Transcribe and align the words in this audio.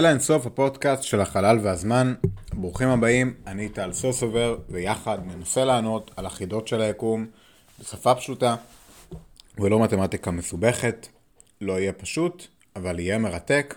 אל 0.00 0.06
האינסוף 0.06 0.46
הפודקאסט 0.46 1.02
של 1.02 1.20
החלל 1.20 1.58
והזמן. 1.62 2.14
ברוכים 2.52 2.88
הבאים, 2.88 3.34
אני 3.46 3.68
טל 3.68 3.92
סוסובר, 3.92 4.58
ויחד 4.68 5.18
ננסה 5.26 5.64
לענות 5.64 6.10
על 6.16 6.26
החידות 6.26 6.68
של 6.68 6.80
היקום 6.80 7.26
בשפה 7.80 8.14
פשוטה 8.14 8.56
ולא 9.58 9.82
מתמטיקה 9.82 10.30
מסובכת. 10.30 11.08
לא 11.60 11.80
יהיה 11.80 11.92
פשוט, 11.92 12.46
אבל 12.76 12.98
יהיה 12.98 13.18
מרתק. 13.18 13.74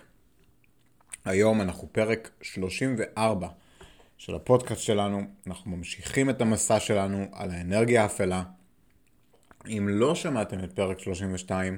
היום 1.25 1.61
אנחנו 1.61 1.87
פרק 1.91 2.29
34 2.41 3.47
של 4.17 4.35
הפודקאסט 4.35 4.81
שלנו. 4.81 5.21
אנחנו 5.47 5.71
ממשיכים 5.71 6.29
את 6.29 6.41
המסע 6.41 6.79
שלנו 6.79 7.25
על 7.31 7.51
האנרגיה 7.51 8.03
האפלה. 8.03 8.43
אם 9.67 9.87
לא 9.91 10.15
שמעתם 10.15 10.63
את 10.63 10.71
פרק 10.71 10.99
32, 10.99 11.77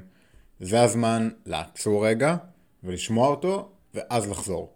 זה 0.59 0.81
הזמן 0.81 1.30
לעצור 1.45 2.08
רגע 2.08 2.36
ולשמוע 2.84 3.27
אותו 3.27 3.72
ואז 3.95 4.30
לחזור. 4.30 4.73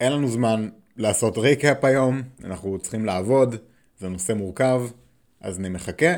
אין 0.00 0.12
לנו 0.12 0.28
זמן 0.28 0.68
לעשות 0.96 1.38
ריקאפ 1.38 1.84
היום, 1.84 2.22
אנחנו 2.44 2.78
צריכים 2.78 3.04
לעבוד, 3.04 3.56
זה 3.98 4.08
נושא 4.08 4.32
מורכב, 4.32 4.82
אז 5.40 5.58
אני 5.58 5.68
מחכה, 5.68 6.12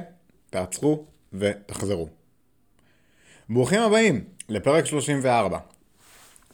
תעצרו 0.51 1.05
ותחזרו. 1.33 2.09
ברוכים 3.48 3.80
הבאים 3.80 4.25
לפרק 4.48 4.87
34. 4.87 5.59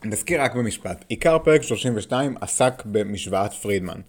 נזכיר 0.05 0.43
רק 0.43 0.55
במשפט, 0.55 1.05
עיקר 1.09 1.39
פרק 1.39 1.63
32 1.63 2.35
עסק 2.41 2.83
במשוואת 2.87 3.53
פרידמן. 3.53 4.01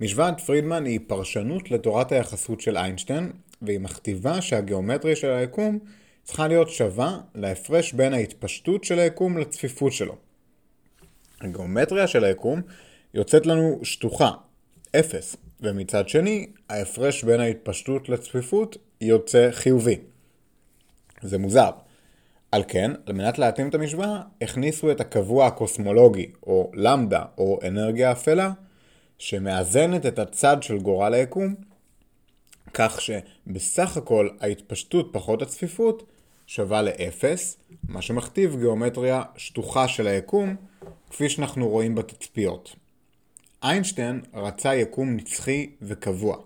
משוואת 0.00 0.40
פרידמן 0.40 0.84
היא 0.84 1.00
פרשנות 1.06 1.70
לתורת 1.70 2.12
היחסות 2.12 2.60
של 2.60 2.76
איינשטיין, 2.76 3.32
והיא 3.62 3.80
מכתיבה 3.80 4.40
שהגיאומטריה 4.40 5.16
של 5.16 5.30
היקום 5.30 5.78
צריכה 6.22 6.48
להיות 6.48 6.70
שווה 6.70 7.18
להפרש 7.34 7.92
בין 7.92 8.14
ההתפשטות 8.14 8.84
של 8.84 8.98
היקום 8.98 9.38
לצפיפות 9.38 9.92
שלו. 9.92 10.29
הגיאומטריה 11.40 12.06
של 12.06 12.24
היקום 12.24 12.62
יוצאת 13.14 13.46
לנו 13.46 13.80
שטוחה, 13.82 14.30
אפס, 14.98 15.36
ומצד 15.60 16.08
שני, 16.08 16.46
ההפרש 16.68 17.24
בין 17.24 17.40
ההתפשטות 17.40 18.08
לצפיפות 18.08 18.76
יוצא 19.00 19.48
חיובי. 19.50 19.98
זה 21.22 21.38
מוזר. 21.38 21.70
על 22.52 22.62
כן, 22.68 22.90
על 23.06 23.14
מנת 23.14 23.38
להתאים 23.38 23.68
את 23.68 23.74
המשוואה, 23.74 24.20
הכניסו 24.42 24.90
את 24.90 25.00
הקבוע 25.00 25.46
הקוסמולוגי, 25.46 26.32
או 26.46 26.70
למדה, 26.74 27.22
או 27.38 27.58
אנרגיה 27.66 28.12
אפלה, 28.12 28.52
שמאזנת 29.18 30.06
את 30.06 30.18
הצד 30.18 30.62
של 30.62 30.78
גורל 30.78 31.14
היקום, 31.14 31.54
כך 32.74 33.00
שבסך 33.00 33.96
הכל 33.96 34.28
ההתפשטות 34.40 35.10
פחות 35.12 35.42
הצפיפות 35.42 36.02
שווה 36.46 36.82
לאפס, 36.82 37.56
מה 37.88 38.02
שמכתיב 38.02 38.56
גיאומטריה 38.56 39.22
שטוחה 39.36 39.88
של 39.88 40.06
היקום, 40.06 40.56
כפי 41.10 41.28
שאנחנו 41.28 41.68
רואים 41.68 41.94
בתצפיות. 41.94 42.76
איינשטיין 43.62 44.20
רצה 44.34 44.74
יקום 44.74 45.16
נצחי 45.16 45.70
וקבוע, 45.82 46.36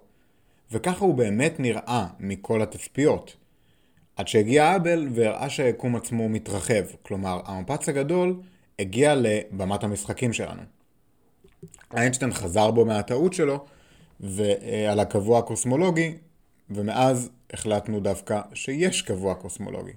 וככה 0.73 1.05
הוא 1.05 1.15
באמת 1.15 1.61
נראה 1.61 2.07
מכל 2.21 2.63
התצפיות. 2.63 3.37
עד 4.17 4.29
שהגיע 4.29 4.77
אבל 4.77 5.09
והראה 5.15 5.51
שהיקום 5.51 5.97
עצמו 5.97 6.29
מתרחב, 6.29 6.85
כלומר 7.03 7.41
המפץ 7.45 7.89
הגדול 7.89 8.41
הגיע 8.79 9.15
לבמת 9.15 9.85
המשחקים 9.85 10.33
שלנו. 10.33 10.63
איינשטיין 11.97 12.33
חזר 12.33 12.71
בו 12.71 12.85
מהטעות 12.85 13.33
שלו 13.33 13.65
ועל 14.21 15.01
הקבוע 15.01 15.39
הקוסמולוגי, 15.39 16.15
ומאז 16.71 17.31
החלטנו 17.53 18.01
דווקא 18.01 18.41
שיש 18.55 19.03
קבוע 19.03 19.35
קוסמולוגי. 19.35 19.93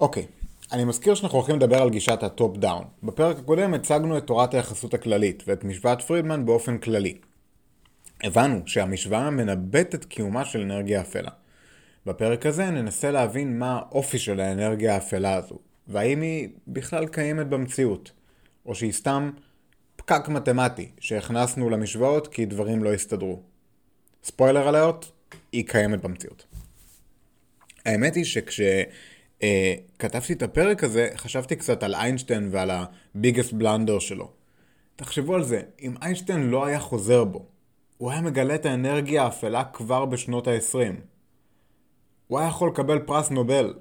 אוקיי, 0.00 0.26
אני 0.72 0.84
מזכיר 0.84 1.14
שאנחנו 1.14 1.38
הולכים 1.38 1.56
לדבר 1.56 1.82
על 1.82 1.90
גישת 1.90 2.22
ה 2.22 2.31
top 2.31 2.56
down. 2.56 2.84
בפרק 3.02 3.38
הקודם 3.38 3.74
הצגנו 3.74 4.18
את 4.18 4.24
תורת 4.26 4.54
היחסות 4.54 4.94
הכללית 4.94 5.42
ואת 5.46 5.64
משוואת 5.64 6.02
פרידמן 6.02 6.46
באופן 6.46 6.78
כללי. 6.78 7.18
הבנו 8.24 8.60
שהמשוואה 8.66 9.30
מנבאת 9.30 9.94
את 9.94 10.04
קיומה 10.04 10.44
של 10.44 10.60
אנרגיה 10.60 11.00
אפלה. 11.00 11.30
בפרק 12.06 12.46
הזה 12.46 12.70
ננסה 12.70 13.10
להבין 13.10 13.58
מה 13.58 13.78
האופי 13.78 14.18
של 14.18 14.40
האנרגיה 14.40 14.94
האפלה 14.94 15.34
הזו, 15.34 15.58
והאם 15.88 16.20
היא 16.20 16.48
בכלל 16.68 17.06
קיימת 17.06 17.46
במציאות, 17.46 18.12
או 18.66 18.74
שהיא 18.74 18.92
סתם 18.92 19.30
פקק 19.96 20.28
מתמטי 20.28 20.90
שהכנסנו 21.00 21.70
למשוואות 21.70 22.28
כי 22.28 22.44
דברים 22.44 22.84
לא 22.84 22.92
הסתדרו. 22.92 23.42
ספוילר 24.24 24.68
עליות, 24.68 25.12
היא 25.52 25.66
קיימת 25.66 26.02
במציאות. 26.02 26.46
האמת 27.86 28.14
היא 28.14 28.24
שכש... 28.24 28.60
uh, 29.40 29.42
כתבתי 29.98 30.32
את 30.32 30.42
הפרק 30.42 30.84
הזה, 30.84 31.08
חשבתי 31.16 31.56
קצת 31.56 31.82
על 31.82 31.94
איינשטיין 31.94 32.48
ועל 32.52 32.70
הביגסט 32.70 33.52
בלנדר 33.52 33.98
שלו. 33.98 34.30
תחשבו 34.96 35.34
על 35.34 35.42
זה, 35.42 35.62
אם 35.82 35.94
איינשטיין 36.02 36.50
לא 36.50 36.66
היה 36.66 36.80
חוזר 36.80 37.24
בו, 37.24 37.46
הוא 37.98 38.10
היה 38.10 38.20
מגלה 38.20 38.54
את 38.54 38.66
האנרגיה 38.66 39.22
האפלה 39.22 39.64
כבר 39.64 40.04
בשנות 40.04 40.48
ה-20. 40.48 40.94
הוא 42.26 42.38
היה 42.38 42.48
יכול 42.48 42.68
לקבל 42.68 42.98
פרס 42.98 43.30
נובל. 43.30 43.74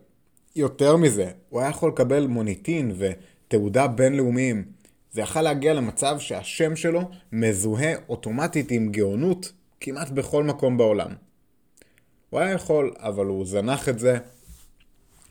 יותר 0.56 0.98
מזה, 0.98 1.32
הוא 1.50 1.60
היה 1.62 1.70
יכול 1.70 1.90
לקבל 1.90 2.28
מוניטין 2.28 2.96
ותעודה 2.98 3.88
בינלאומיים. 3.88 4.66
זה 5.12 5.22
יכל 5.22 5.42
להגיע 5.42 5.74
למצב 5.74 6.20
שהשם 6.20 6.76
שלו 6.76 7.02
מזוהה 7.32 7.94
אוטומטית 8.10 8.72
עם 8.72 8.92
גאונות 8.92 9.52
כמעט 9.80 10.10
בכל 10.10 10.44
מקום 10.44 10.78
בעולם. 10.78 11.12
הוא 12.30 12.40
היה 12.40 12.52
יכול, 12.52 12.94
אבל 12.98 13.26
הוא 13.26 13.46
זנח 13.46 13.90
את 13.90 14.00
זה, 14.00 14.18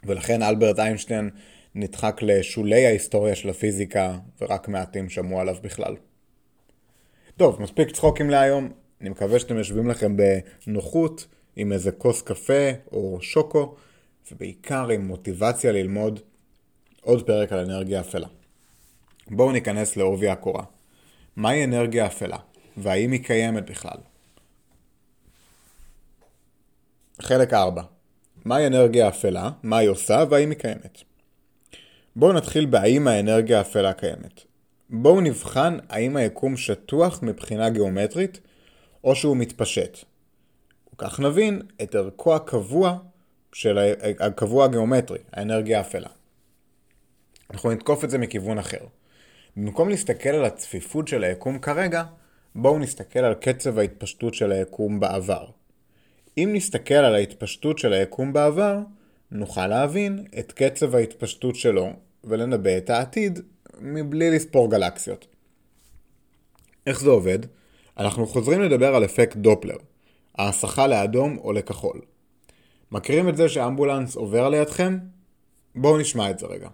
ולכן 0.06 0.42
אלברט 0.42 0.78
איינשטיין 0.78 1.30
נדחק 1.74 2.20
לשולי 2.22 2.86
ההיסטוריה 2.86 3.34
של 3.34 3.50
הפיזיקה, 3.50 4.18
ורק 4.40 4.68
מעטים 4.68 5.10
שמעו 5.10 5.40
עליו 5.40 5.56
בכלל. 5.62 5.96
טוב, 7.36 7.62
מספיק 7.62 7.90
צחוקים 7.90 8.30
להיום. 8.30 8.72
אני 9.00 9.08
מקווה 9.08 9.38
שאתם 9.38 9.56
יושבים 9.56 9.88
לכם 9.88 10.16
בנוחות, 10.16 11.26
עם 11.56 11.72
איזה 11.72 11.92
כוס 11.92 12.22
קפה 12.22 12.70
או 12.92 13.18
שוקו, 13.22 13.74
ובעיקר 14.32 14.88
עם 14.88 15.06
מוטיבציה 15.06 15.72
ללמוד 15.72 16.20
עוד 17.00 17.26
פרק 17.26 17.52
על 17.52 17.58
אנרגיה 17.58 18.00
אפלה. 18.00 18.28
בואו 19.30 19.52
ניכנס 19.52 19.96
לעובי 19.96 20.28
הקורה. 20.28 20.64
מהי 21.36 21.64
אנרגיה 21.64 22.06
אפלה, 22.06 22.38
והאם 22.76 23.12
היא 23.12 23.24
קיימת 23.24 23.70
בכלל? 23.70 23.98
חלק 27.22 27.52
4 27.52 27.82
מהי 28.44 28.66
אנרגיה 28.66 29.08
אפלה, 29.08 29.50
מה 29.62 29.76
היא 29.76 29.88
עושה 29.88 30.24
והאם 30.30 30.50
היא 30.50 30.58
קיימת. 30.58 31.02
בואו 32.16 32.32
נתחיל 32.32 32.66
בהאם 32.66 33.08
האנרגיה 33.08 33.58
האפלה 33.58 33.92
קיימת. 33.92 34.40
בואו 34.90 35.20
נבחן 35.20 35.78
האם 35.88 36.16
היקום 36.16 36.56
שטוח 36.56 37.22
מבחינה 37.22 37.70
גיאומטרית 37.70 38.40
או 39.04 39.16
שהוא 39.16 39.36
מתפשט. 39.36 39.98
וכך 40.94 41.20
נבין 41.20 41.62
את 41.82 41.94
ערכו 41.94 42.34
הקבוע 42.34 42.98
של 43.52 43.78
הקבוע 44.20 44.64
הגיאומטרי, 44.64 45.18
האנרגיה 45.32 45.78
האפלה. 45.78 46.08
אנחנו 47.50 47.72
נתקוף 47.72 48.04
את 48.04 48.10
זה 48.10 48.18
מכיוון 48.18 48.58
אחר. 48.58 48.86
במקום 49.56 49.88
להסתכל 49.88 50.28
על 50.28 50.44
הצפיפות 50.44 51.08
של 51.08 51.24
היקום 51.24 51.58
כרגע, 51.58 52.04
בואו 52.54 52.78
נסתכל 52.78 53.18
על 53.18 53.34
קצב 53.34 53.78
ההתפשטות 53.78 54.34
של 54.34 54.52
היקום 54.52 55.00
בעבר. 55.00 55.46
אם 56.38 56.50
נסתכל 56.52 56.94
על 56.94 57.14
ההתפשטות 57.14 57.78
של 57.78 57.92
היקום 57.92 58.32
בעבר, 58.32 58.78
נוכל 59.30 59.66
להבין 59.66 60.24
את 60.38 60.52
קצב 60.52 60.94
ההתפשטות 60.94 61.56
שלו 61.56 61.92
ולנבא 62.24 62.78
את 62.78 62.90
העתיד 62.90 63.38
מבלי 63.80 64.30
לספור 64.30 64.70
גלקסיות. 64.70 65.26
איך 66.86 67.00
זה 67.00 67.10
עובד? 67.10 67.38
אנחנו 67.98 68.26
חוזרים 68.26 68.62
לדבר 68.62 68.94
על 68.94 69.04
אפקט 69.04 69.36
דופלר, 69.36 69.76
ההסחה 70.38 70.86
לאדום 70.86 71.38
או 71.38 71.52
לכחול. 71.52 72.00
מכירים 72.92 73.28
את 73.28 73.36
זה 73.36 73.48
שאמבולנס 73.48 74.16
עובר 74.16 74.48
לידכם? 74.48 74.98
בואו 75.74 75.98
נשמע 75.98 76.30
את 76.30 76.38
זה 76.38 76.46
רגע. 76.46 76.68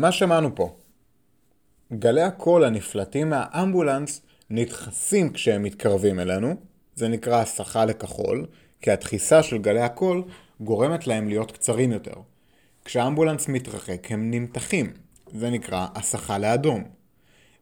מה 0.00 0.12
שמענו 0.12 0.54
פה? 0.54 0.76
גלי 1.92 2.22
הקול 2.22 2.64
הנפלטים 2.64 3.30
מהאמבולנס 3.30 4.22
נדחסים 4.50 5.32
כשהם 5.32 5.62
מתקרבים 5.62 6.20
אלינו, 6.20 6.54
זה 6.94 7.08
נקרא 7.08 7.40
הסחה 7.40 7.84
לכחול, 7.84 8.46
כי 8.80 8.90
הדחיסה 8.90 9.42
של 9.42 9.58
גלי 9.58 9.80
הקול 9.80 10.22
גורמת 10.60 11.06
להם 11.06 11.28
להיות 11.28 11.52
קצרים 11.52 11.92
יותר. 11.92 12.14
כשהאמבולנס 12.84 13.48
מתרחק 13.48 14.12
הם 14.12 14.30
נמתחים, 14.30 14.92
זה 15.32 15.50
נקרא 15.50 15.86
הסחה 15.94 16.38
לאדום. 16.38 16.84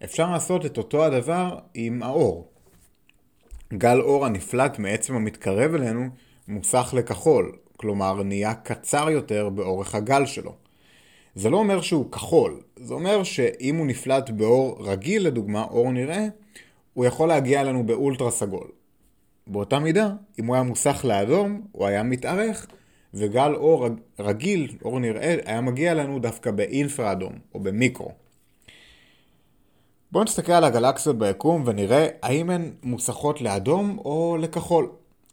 אפשר 0.04 0.30
לעשות 0.30 0.66
את 0.66 0.78
אותו 0.78 1.04
הדבר 1.04 1.58
עם 1.74 2.02
האור. 2.02 2.48
גל 3.72 4.00
אור 4.00 4.26
הנפלט 4.26 4.78
מעצם 4.78 5.14
המתקרב 5.14 5.74
אלינו 5.74 6.08
מוסך 6.48 6.94
לכחול, 6.96 7.52
כלומר 7.76 8.22
נהיה 8.22 8.54
קצר 8.54 9.10
יותר 9.10 9.48
באורך 9.48 9.94
הגל 9.94 10.26
שלו. 10.26 10.54
זה 11.34 11.50
לא 11.50 11.56
אומר 11.56 11.80
שהוא 11.80 12.10
כחול, 12.10 12.60
זה 12.76 12.94
אומר 12.94 13.22
שאם 13.22 13.76
הוא 13.76 13.86
נפלט 13.86 14.30
באור 14.30 14.76
רגיל 14.80 15.26
לדוגמה, 15.26 15.64
אור 15.64 15.92
נראה, 15.92 16.26
הוא 16.94 17.04
יכול 17.04 17.28
להגיע 17.28 17.60
אלינו 17.60 17.86
באולטרה 17.86 18.30
סגול. 18.30 18.68
באותה 19.46 19.78
מידה, 19.78 20.10
אם 20.38 20.46
הוא 20.46 20.54
היה 20.54 20.62
מוסך 20.62 21.04
לאדום, 21.04 21.62
הוא 21.72 21.86
היה 21.86 22.02
מתארך, 22.02 22.66
וגל 23.14 23.54
אור 23.54 23.86
רגיל, 24.18 24.76
אור 24.84 25.00
נראה, 25.00 25.36
היה 25.44 25.60
מגיע 25.60 25.92
אלינו 25.92 26.18
דווקא 26.18 26.50
באינפרה 26.50 27.12
אדום, 27.12 27.32
או 27.54 27.60
במיקרו. 27.60 28.12
בואו 30.12 30.24
נסתכל 30.24 30.52
על 30.52 30.64
הגלקסיות 30.64 31.18
ביקום 31.18 31.62
ונראה 31.66 32.08
האם 32.22 32.50
הן 32.50 32.72
מוסכות 32.82 33.40
לאדום 33.40 33.98
או 33.98 34.36
לכחול. 34.40 34.90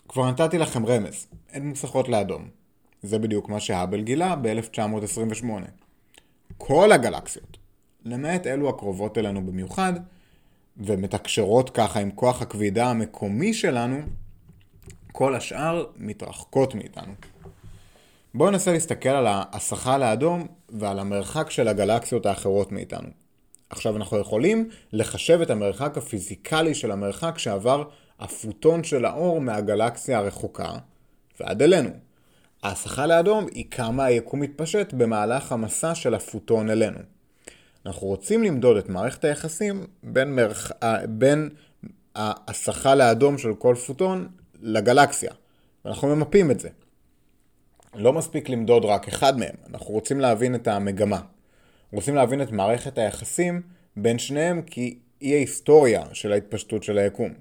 כבר 0.08 0.30
נתתי 0.30 0.58
לכם 0.58 0.86
רמז, 0.86 1.28
הן 1.52 1.68
מוסכות 1.68 2.10
לאדום. 2.10 2.48
זה 3.04 3.20
בדיוק 3.20 3.50
מה 3.50 3.60
שהאבל 3.60 4.02
גילה 4.02 4.36
ב-1928. 4.36 5.46
כל 6.58 6.92
הגלקסיות, 6.92 7.58
למעט 8.06 8.48
אלו 8.48 8.70
הקרובות 8.70 9.18
אלינו 9.18 9.46
במיוחד, 9.46 9.94
ומתקשרות 10.78 11.70
ככה 11.70 12.00
עם 12.00 12.12
כוח 12.12 12.42
הכבידה 12.42 12.90
המקומי 12.90 13.54
שלנו, 13.54 14.02
כל 15.12 15.36
השאר 15.36 15.86
מתרחקות 15.98 16.76
מאיתנו. 16.76 17.14
בואו 18.34 18.52
ננסה 18.52 18.72
להסתכל 18.72 19.10
על 19.10 19.28
ההסחה 19.28 19.98
לאדום 19.98 20.48
ועל 20.70 21.00
המרחק 21.00 21.50
של 21.50 21.68
הגלקסיות 21.68 22.26
האחרות 22.26 22.72
מאיתנו. 22.72 23.10
עכשיו 23.70 23.96
אנחנו 23.96 24.18
יכולים 24.18 24.70
לחשב 24.94 25.42
את 25.42 25.50
המרחק 25.50 25.98
הפיזיקלי 25.98 26.76
של 26.76 26.92
המרחק 26.92 27.38
שעבר 27.38 27.84
הפוטון 28.20 28.84
של 28.84 29.06
האור 29.06 29.42
מהגלקסיה 29.42 30.18
הרחוקה 30.18 30.72
ועד 31.40 31.62
אלינו. 31.62 31.90
ההסחה 32.64 33.06
לאדום 33.06 33.46
היא 33.52 33.66
כמה 33.72 34.06
היקום 34.06 34.40
מתפשט 34.40 34.94
במהלך 34.94 35.52
המסע 35.52 35.96
של 35.96 36.14
הפוטון 36.14 36.70
אלינו. 36.70 37.00
אנחנו 37.86 38.08
רוצים 38.08 38.44
למדוד 38.44 38.78
את 38.78 38.90
מערכת 38.90 39.24
היחסים 39.24 39.88
בין, 40.04 40.36
מרח... 40.36 40.72
בין 41.10 41.50
ההסחה 42.16 42.96
לאדום 42.96 43.38
של 43.38 43.56
כל 43.56 43.76
פוטון 43.88 44.28
לגלקסיה. 44.62 45.32
ואנחנו 45.86 46.16
ממפים 46.16 46.52
את 46.52 46.60
זה. 46.60 46.70
לא 47.96 48.14
מספיק 48.14 48.50
למדוד 48.50 48.86
רק 48.86 49.08
אחד 49.08 49.38
מהם, 49.38 49.56
אנחנו 49.70 49.94
רוצים 49.94 50.20
להבין 50.20 50.56
את 50.56 50.68
המגמה. 50.68 51.22
רוצים 51.92 52.16
להבין 52.16 52.42
את 52.42 52.52
מערכת 52.52 52.98
היחסים 52.98 53.62
בין 53.98 54.20
שניהם 54.20 54.62
כי 54.62 55.00
היא 55.20 55.36
ההיסטוריה 55.36 56.04
של 56.14 56.32
ההתפשטות 56.32 56.84
של 56.84 56.98
היקום. 56.98 57.34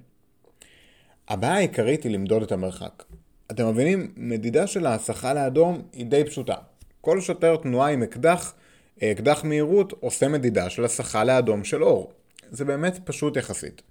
הבעיה 1.29 1.55
העיקרית 1.55 2.03
היא 2.03 2.13
למדוד 2.13 2.43
את 2.43 2.53
המרחק. 2.53 3.03
אתם 3.51 3.69
מבינים, 3.69 4.13
מדידה 4.17 4.67
של 4.67 4.87
ההסחה 4.87 5.35
לאדום 5.35 5.83
היא 5.93 6.07
די 6.07 6.25
פשוטה. 6.25 6.55
כל 7.01 7.21
שוטר 7.21 7.57
תנועה 7.57 7.91
עם 7.91 8.03
אקדח, 8.03 8.55
אקדח 9.03 9.45
מהירות, 9.45 9.93
עושה 10.01 10.29
מדידה 10.29 10.71
של 10.71 10.85
הסחה 10.85 11.25
לאדום 11.25 11.65
של 11.65 11.85
אור. 11.85 12.13
זה 12.51 12.65
באמת 12.65 13.01
פשוט 13.05 13.37
יחסית. 13.37 13.83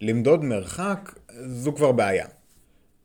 למדוד 0.00 0.44
מרחק 0.44 1.14
זו 1.46 1.74
כבר 1.74 1.92
בעיה. 1.92 2.26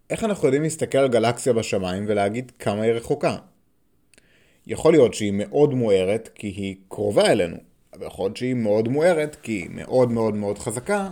איך 0.10 0.24
אנחנו 0.24 0.48
יודעים 0.48 0.64
להסתכל 0.64 0.98
על 0.98 1.08
גלקסיה 1.08 1.54
בשמיים 1.54 2.06
ולהגיד 2.08 2.52
כמה 2.60 2.82
היא 2.82 2.92
רחוקה? 2.92 3.38
יכול 4.68 4.94
להיות 4.94 5.14
שהיא 5.14 5.34
מאוד 5.34 5.74
מוארת 5.74 6.30
כי 6.36 6.48
היא 6.48 6.76
קרובה 6.88 7.32
אלינו, 7.32 7.58
אבל 7.94 8.08
יכול 8.08 8.26
להיות 8.26 8.38
שהיא 8.38 8.54
מאוד 8.54 8.88
מוארת 8.88 9.38
כי 9.42 9.52
היא 9.52 9.70
מאוד 9.70 10.12
מאוד 10.12 10.36
מאוד 10.36 10.60
חזקה, 10.60 11.10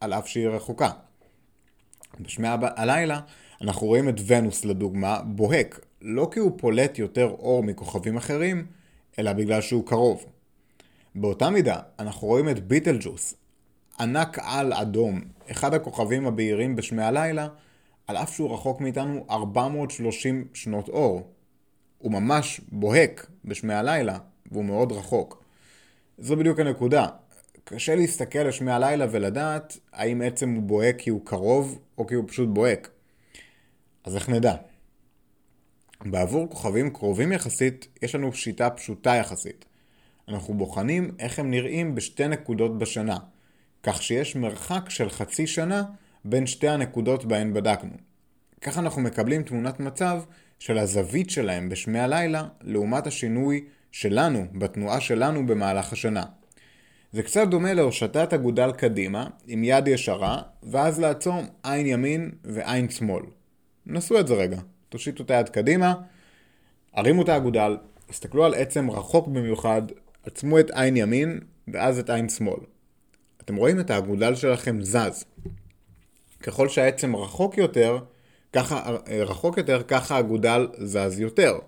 על 0.00 0.12
אף 0.12 0.28
שהיא 0.28 0.48
רחוקה. 0.48 0.90
בשמי 2.20 2.48
הלילה 2.76 3.20
אנחנו 3.60 3.86
רואים 3.86 4.08
את 4.08 4.14
ונוס 4.26 4.64
לדוגמה 4.64 5.20
בוהק, 5.22 5.80
לא 6.02 6.28
כי 6.32 6.40
הוא 6.40 6.52
פולט 6.58 6.98
יותר 6.98 7.24
אור 7.38 7.62
מכוכבים 7.62 8.16
אחרים, 8.16 8.66
אלא 9.18 9.32
בגלל 9.32 9.60
שהוא 9.60 9.86
קרוב. 9.86 10.26
באותה 11.14 11.50
מידה 11.50 11.78
אנחנו 11.98 12.28
רואים 12.28 12.48
את 12.48 12.68
ביטלג'וס, 12.68 13.34
ענק 14.00 14.38
על 14.42 14.72
אדום, 14.72 15.20
אחד 15.50 15.74
הכוכבים 15.74 16.26
הבהירים 16.26 16.76
בשמי 16.76 17.02
הלילה, 17.02 17.48
על 18.06 18.16
אף 18.16 18.34
שהוא 18.34 18.54
רחוק 18.54 18.80
מאיתנו 18.80 19.26
430 19.30 20.44
שנות 20.54 20.88
אור. 20.88 21.30
הוא 21.98 22.12
ממש 22.12 22.60
בוהק 22.72 23.26
בשמי 23.44 23.74
הלילה, 23.74 24.18
והוא 24.52 24.64
מאוד 24.64 24.92
רחוק. 24.92 25.44
זו 26.18 26.36
בדיוק 26.36 26.60
הנקודה. 26.60 27.06
קשה 27.64 27.94
להסתכל 27.94 28.38
על 28.38 28.50
שמי 28.50 28.72
הלילה 28.72 29.06
ולדעת 29.10 29.78
האם 29.92 30.22
עצם 30.22 30.50
הוא 30.54 30.62
בוהק 30.62 30.96
כי 30.98 31.10
הוא 31.10 31.20
קרוב, 31.24 31.78
או 31.98 32.06
כי 32.06 32.14
הוא 32.14 32.24
פשוט 32.28 32.48
בוהק. 32.48 32.90
אז 34.06 34.16
איך 34.16 34.28
נדע? 34.28 34.54
בעבור 36.04 36.50
כוכבים 36.50 36.90
קרובים 36.90 37.32
יחסית, 37.32 37.88
יש 38.02 38.14
לנו 38.14 38.32
שיטה 38.32 38.70
פשוטה 38.70 39.14
יחסית. 39.14 39.64
אנחנו 40.28 40.54
בוחנים 40.54 41.10
איך 41.18 41.38
הם 41.38 41.50
נראים 41.50 41.94
בשתי 41.94 42.28
נקודות 42.28 42.78
בשנה, 42.78 43.16
כך 43.82 44.02
שיש 44.02 44.36
מרחק 44.36 44.90
של 44.90 45.10
חצי 45.10 45.46
שנה 45.46 45.82
בין 46.24 46.46
שתי 46.46 46.68
הנקודות 46.68 47.24
בהן 47.24 47.54
בדקנו. 47.54 47.92
כך 48.60 48.78
אנחנו 48.78 49.02
מקבלים 49.02 49.42
תמונת 49.42 49.80
מצב 49.80 50.22
של 50.58 50.78
הזווית 50.78 51.30
שלהם 51.30 51.68
בשמי 51.68 51.98
הלילה, 51.98 52.48
לעומת 52.60 53.06
השינוי 53.06 53.64
שלנו, 53.92 54.46
בתנועה 54.52 55.00
שלנו 55.00 55.46
במהלך 55.46 55.92
השנה. 55.92 56.24
זה 57.12 57.22
קצת 57.22 57.48
דומה 57.48 57.74
להושטת 57.74 58.32
אגודל 58.32 58.72
קדימה, 58.72 59.26
עם 59.46 59.64
יד 59.64 59.88
ישרה, 59.88 60.42
ואז 60.62 61.00
לעצום 61.00 61.46
עין 61.62 61.86
ימין 61.86 62.30
ועין 62.44 62.90
שמאל. 62.90 63.22
נסו 63.86 64.20
את 64.20 64.26
זה 64.26 64.34
רגע. 64.34 64.60
תושיטו 64.88 65.22
את 65.22 65.30
היד 65.30 65.48
קדימה, 65.48 65.94
הרימו 66.94 67.22
את 67.22 67.28
האגודל, 67.28 67.76
הסתכלו 68.08 68.44
על 68.44 68.54
עצם 68.54 68.90
רחוק 68.90 69.28
במיוחד, 69.28 69.82
עצמו 70.24 70.60
את 70.60 70.70
עין 70.70 70.96
ימין, 70.96 71.40
ואז 71.68 71.98
את 71.98 72.10
עין 72.10 72.28
שמאל. 72.28 72.60
אתם 73.44 73.56
רואים 73.56 73.80
את 73.80 73.90
האגודל 73.90 74.34
שלכם 74.34 74.82
זז. 74.82 75.24
ככל 76.42 76.68
שהעצם 76.68 77.16
רחוק 77.16 77.58
יותר, 77.58 77.98
ככה, 78.52 78.96
רחוק 79.08 79.58
יותר, 79.58 79.82
ככה 79.82 80.16
האגודל 80.16 80.68
זז 80.78 81.20
יותר. 81.20 81.58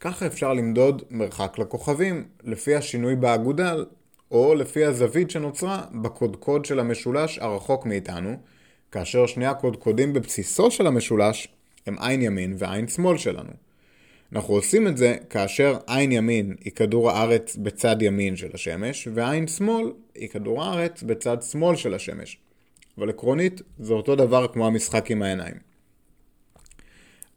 ככה 0.00 0.26
אפשר 0.26 0.52
למדוד 0.52 1.02
מרחק 1.10 1.58
לכוכבים, 1.58 2.28
לפי 2.42 2.74
השינוי 2.74 3.16
באגודל, 3.16 3.86
או 4.30 4.54
לפי 4.54 4.84
הזווית 4.84 5.30
שנוצרה 5.30 5.82
בקודקוד 6.02 6.64
של 6.64 6.80
המשולש 6.80 7.38
הרחוק 7.38 7.86
מאיתנו, 7.86 8.36
כאשר 8.92 9.26
שני 9.26 9.46
הקודקודים 9.46 10.12
בבסיסו 10.12 10.70
של 10.70 10.86
המשולש 10.86 11.48
הם 11.86 11.96
עין 11.98 12.22
ימין 12.22 12.54
ועין 12.58 12.88
שמאל 12.88 13.18
שלנו. 13.18 13.50
אנחנו 14.32 14.54
עושים 14.54 14.88
את 14.88 14.96
זה 14.96 15.16
כאשר 15.30 15.78
עין 15.86 16.12
ימין 16.12 16.54
היא 16.64 16.72
כדור 16.72 17.10
הארץ 17.10 17.56
בצד 17.56 17.96
ימין 18.02 18.36
של 18.36 18.50
השמש, 18.54 19.08
ועין 19.14 19.46
שמאל 19.46 19.92
היא 20.14 20.28
כדור 20.28 20.64
הארץ 20.64 21.02
בצד 21.02 21.42
שמאל 21.42 21.76
של 21.76 21.94
השמש. 21.94 22.38
אבל 22.98 23.10
עקרונית 23.10 23.62
זה 23.78 23.92
אותו 23.92 24.16
דבר 24.16 24.48
כמו 24.48 24.66
המשחק 24.66 25.10
עם 25.10 25.22
העיניים. 25.22 25.54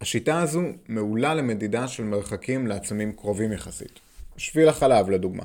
השיטה 0.02 0.42
הזו 0.42 0.62
מעולה 0.88 1.36
למדידה 1.36 1.88
של 1.88 2.04
מרחקים 2.04 2.68
לעצמים 2.68 3.14
קרובים 3.14 3.52
יחסית. 3.52 4.00
שביל 4.38 4.70
החלב 4.70 5.10
לדוגמה. 5.10 5.44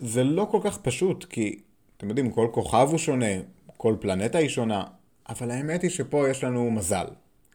זה 0.00 0.24
לא 0.24 0.48
כל 0.50 0.60
כך 0.64 0.78
פשוט, 0.78 1.24
כי 1.24 1.60
אתם 1.96 2.08
יודעים, 2.08 2.30
כל 2.30 2.48
כוכב 2.52 2.88
הוא 2.90 2.98
שונה, 2.98 3.26
כל 3.76 3.96
פלנטה 4.00 4.38
היא 4.38 4.48
שונה, 4.48 4.84
אבל 5.28 5.50
האמת 5.50 5.82
היא 5.82 5.90
שפה 5.90 6.28
יש 6.28 6.44
לנו 6.44 6.70
מזל, 6.70 7.06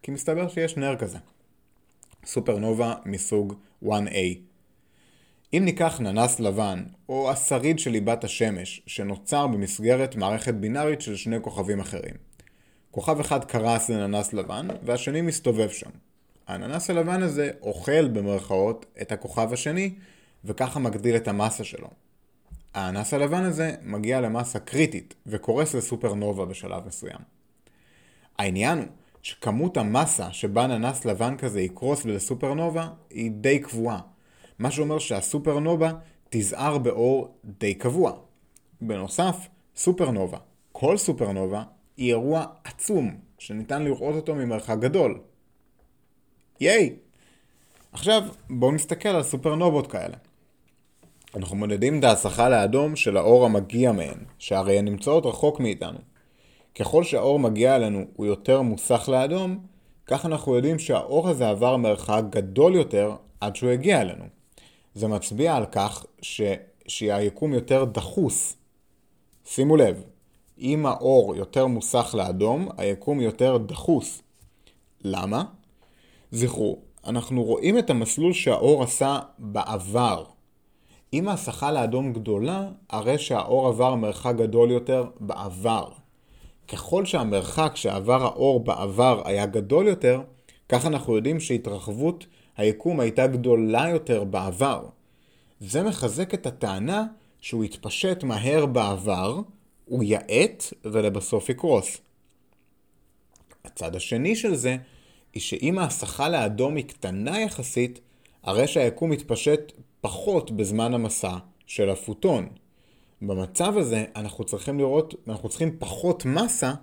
כי 0.01 0.11
מסתבר 0.11 0.49
שיש 0.49 0.77
נר 0.77 0.95
כזה. 0.95 1.17
סופרנובה 2.25 2.95
מסוג 3.05 3.53
1A. 3.83 4.17
אם 5.53 5.61
ניקח 5.65 5.99
ננס 5.99 6.39
לבן, 6.39 6.83
או 7.09 7.31
השריד 7.31 7.79
של 7.79 7.91
ליבת 7.91 8.23
השמש, 8.23 8.81
שנוצר 8.87 9.47
במסגרת 9.47 10.15
מערכת 10.15 10.53
בינארית 10.53 11.01
של 11.01 11.15
שני 11.15 11.37
כוכבים 11.41 11.79
אחרים. 11.79 12.15
כוכב 12.91 13.19
אחד 13.19 13.45
קרס 13.45 13.89
לננס 13.89 14.33
לבן, 14.33 14.67
והשני 14.83 15.21
מסתובב 15.21 15.69
שם. 15.69 15.89
הננס 16.47 16.89
הלבן 16.89 17.23
הזה 17.23 17.51
אוכל 17.61 18.07
במרכאות 18.07 18.85
את 19.01 19.11
הכוכב 19.11 19.53
השני, 19.53 19.93
וככה 20.45 20.79
מגדיל 20.79 21.15
את 21.15 21.27
המסה 21.27 21.63
שלו. 21.63 21.89
הננס 22.73 23.13
הלבן 23.13 23.43
הזה 23.43 23.75
מגיע 23.81 24.21
למסה 24.21 24.59
קריטית, 24.59 25.13
וקורס 25.25 25.75
לסופרנובה 25.75 26.45
בשלב 26.45 26.87
מסוים. 26.87 27.38
העניין 28.39 28.77
הוא 28.77 28.87
שכמות 29.21 29.77
המסה 29.77 30.33
שבה 30.33 30.67
ננס 30.67 31.05
לבן 31.05 31.37
כזה 31.37 31.61
יקרוס 31.61 32.05
לסופרנובה 32.05 32.87
היא 33.09 33.31
די 33.31 33.59
קבועה. 33.59 33.99
מה 34.59 34.71
שאומר 34.71 34.99
שהסופרנובה 34.99 35.91
תזהר 36.29 36.77
באור 36.77 37.33
די 37.45 37.73
קבוע. 37.73 38.11
בנוסף, 38.81 39.47
סופרנובה, 39.75 40.37
כל 40.71 40.97
סופרנובה, 40.97 41.63
היא 41.97 42.09
אירוע 42.09 42.45
עצום, 42.63 43.15
שניתן 43.37 43.83
לראות 43.83 44.15
אותו 44.15 44.35
ממרחק 44.35 44.77
גדול. 44.79 45.21
ייי! 46.59 46.95
עכשיו, 47.91 48.21
בואו 48.49 48.71
נסתכל 48.71 49.09
על 49.09 49.23
סופרנובות 49.23 49.91
כאלה. 49.91 50.17
אנחנו 51.35 51.55
מודדים 51.55 51.99
את 51.99 52.03
ההסחה 52.03 52.49
לאדום 52.49 52.95
של 52.95 53.17
האור 53.17 53.45
המגיע 53.45 53.91
מהן, 53.91 54.19
שהרי 54.37 54.79
הן 54.79 54.85
נמצאות 54.85 55.25
רחוק 55.25 55.59
מאיתנו. 55.59 56.08
ככל 56.79 57.03
שהאור 57.03 57.39
מגיע 57.39 57.75
אלינו 57.75 58.05
הוא 58.15 58.25
יותר 58.25 58.61
מוסך 58.61 59.09
לאדום, 59.11 59.59
כך 60.05 60.25
אנחנו 60.25 60.55
יודעים 60.55 60.79
שהאור 60.79 61.29
הזה 61.29 61.49
עבר 61.49 61.77
מרחק 61.77 62.23
גדול 62.29 62.75
יותר 62.75 63.15
עד 63.41 63.55
שהוא 63.55 63.69
הגיע 63.69 64.01
אלינו. 64.01 64.25
זה 64.93 65.07
מצביע 65.07 65.55
על 65.55 65.65
כך 65.65 66.05
ש... 66.21 66.41
שהיקום 66.87 67.53
יותר 67.53 67.83
דחוס. 67.83 68.57
שימו 69.45 69.75
לב, 69.75 70.03
אם 70.59 70.85
האור 70.85 71.35
יותר 71.35 71.67
מוסך 71.67 72.15
לאדום, 72.17 72.69
היקום 72.77 73.21
יותר 73.21 73.57
דחוס. 73.57 74.21
למה? 75.01 75.43
זכרו, 76.31 76.79
אנחנו 77.07 77.43
רואים 77.43 77.77
את 77.77 77.89
המסלול 77.89 78.33
שהאור 78.33 78.83
עשה 78.83 79.19
בעבר. 79.37 80.23
אם 81.13 81.27
ההסחה 81.27 81.71
לאדום 81.71 82.13
גדולה, 82.13 82.69
הרי 82.89 83.17
שהאור 83.17 83.67
עבר 83.67 83.95
מרחק 83.95 84.35
גדול 84.35 84.71
יותר 84.71 85.05
בעבר. 85.19 85.98
ככל 86.71 87.05
שהמרחק 87.05 87.71
שעבר 87.75 88.23
האור 88.23 88.59
בעבר 88.59 89.21
היה 89.25 89.45
גדול 89.45 89.87
יותר, 89.87 90.21
כך 90.69 90.85
אנחנו 90.85 91.15
יודעים 91.15 91.39
שהתרחבות 91.39 92.25
היקום 92.57 92.99
הייתה 92.99 93.27
גדולה 93.27 93.89
יותר 93.89 94.23
בעבר. 94.23 94.85
זה 95.59 95.83
מחזק 95.83 96.33
את 96.33 96.45
הטענה 96.45 97.05
שהוא 97.41 97.63
התפשט 97.63 98.23
מהר 98.23 98.65
בעבר, 98.65 99.39
הוא 99.85 100.03
יעט 100.03 100.63
ולבסוף 100.85 101.49
יקרוס. 101.49 101.97
הצד 103.65 103.95
השני 103.95 104.35
של 104.35 104.55
זה, 104.55 104.77
היא 105.33 105.41
שאם 105.41 105.79
ההסחה 105.79 106.29
לאדום 106.29 106.75
היא 106.75 106.85
קטנה 106.85 107.41
יחסית, 107.41 107.99
הרי 108.43 108.67
שהיקום 108.67 109.09
מתפשט 109.09 109.71
פחות 110.01 110.51
בזמן 110.51 110.93
המסע 110.93 111.37
של 111.67 111.89
הפוטון. 111.89 112.49
במצב 113.21 113.77
הזה 113.77 114.05
אנחנו 114.15 114.43
צריכים 114.43 114.79
לראות, 114.79 115.15
אנחנו 115.27 115.49
צריכים 115.49 115.75
פחות 115.79 116.25
מסה 116.25 116.73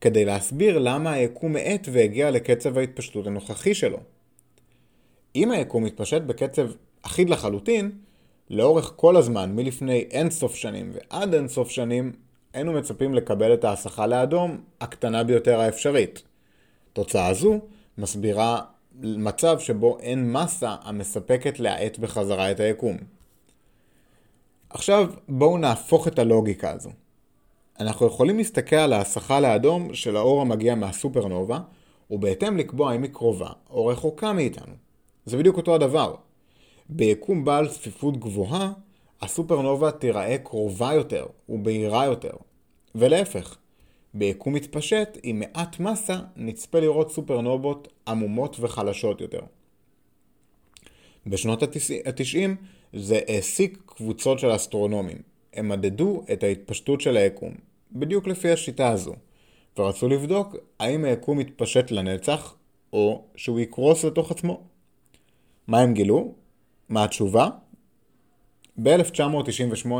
כדי 0.00 0.24
להסביר 0.24 0.78
למה 0.78 1.12
היקום 1.12 1.52
מאט 1.52 1.88
והגיע 1.92 2.30
לקצב 2.30 2.78
ההתפשטות 2.78 3.26
הנוכחי 3.26 3.74
שלו. 3.74 3.98
אם 5.36 5.50
היקום 5.50 5.84
מתפשט 5.84 6.22
בקצב 6.22 6.70
אחיד 7.02 7.30
לחלוטין, 7.30 7.90
לאורך 8.50 8.92
כל 8.96 9.16
הזמן, 9.16 9.56
מלפני 9.56 10.06
אינסוף 10.10 10.54
שנים 10.54 10.92
ועד 10.94 11.34
אינסוף 11.34 11.70
שנים, 11.70 12.12
היינו 12.52 12.72
מצפים 12.72 13.14
לקבל 13.14 13.54
את 13.54 13.64
ההסחה 13.64 14.06
לאדום 14.06 14.60
הקטנה 14.80 15.24
ביותר 15.24 15.60
האפשרית. 15.60 16.22
תוצאה 16.92 17.34
זו 17.34 17.60
מסבירה 17.98 18.60
מצב 19.02 19.58
שבו 19.58 19.98
אין 20.00 20.32
מסה 20.32 20.76
המספקת 20.82 21.60
להאט 21.60 21.98
בחזרה 21.98 22.50
את 22.50 22.60
היקום. 22.60 22.96
עכשיו 24.70 25.10
בואו 25.28 25.58
נהפוך 25.58 26.08
את 26.08 26.18
הלוגיקה 26.18 26.70
הזו. 26.70 26.90
אנחנו 27.80 28.06
יכולים 28.06 28.38
להסתכל 28.38 28.76
על 28.76 28.92
ההסחה 28.92 29.40
לאדום 29.40 29.94
של 29.94 30.16
האור 30.16 30.40
המגיע 30.40 30.74
מהסופרנובה, 30.74 31.58
ובהתאם 32.10 32.56
לקבוע 32.56 32.94
אם 32.94 33.02
היא 33.02 33.12
קרובה 33.12 33.50
או 33.70 33.86
רחוקה 33.86 34.32
מאיתנו. 34.32 34.74
זה 35.26 35.36
בדיוק 35.36 35.56
אותו 35.56 35.74
הדבר. 35.74 36.14
ביקום 36.88 37.44
בעל 37.44 37.68
צפיפות 37.68 38.16
גבוהה, 38.16 38.72
הסופרנובה 39.22 39.90
תיראה 39.90 40.38
קרובה 40.38 40.92
יותר 40.92 41.26
ובהירה 41.48 42.04
יותר. 42.04 42.32
ולהפך, 42.94 43.56
ביקום 44.14 44.54
מתפשט 44.54 45.18
עם 45.22 45.38
מעט 45.40 45.80
מסה 45.80 46.18
נצפה 46.36 46.80
לראות 46.80 47.12
סופרנובות 47.12 47.88
עמומות 48.08 48.56
וחלשות 48.60 49.20
יותר. 49.20 49.40
בשנות 51.26 51.62
ה-90 51.62 52.36
זה 52.92 53.20
העסיק 53.28 53.82
קבוצות 53.98 54.38
של 54.38 54.54
אסטרונומים. 54.56 55.22
הם 55.52 55.68
מדדו 55.68 56.22
את 56.32 56.42
ההתפשטות 56.42 57.00
של 57.00 57.16
היקום, 57.16 57.54
בדיוק 57.92 58.26
לפי 58.26 58.50
השיטה 58.50 58.88
הזו, 58.88 59.14
ורצו 59.78 60.08
לבדוק 60.08 60.56
האם 60.80 61.04
היקום 61.04 61.40
יתפשט 61.40 61.90
לנצח, 61.90 62.54
או 62.92 63.24
שהוא 63.36 63.60
יקרוס 63.60 64.04
לתוך 64.04 64.30
עצמו. 64.30 64.60
מה 65.66 65.80
הם 65.80 65.94
גילו? 65.94 66.34
מה 66.88 67.04
התשובה? 67.04 67.48
ב-1998 68.82 69.90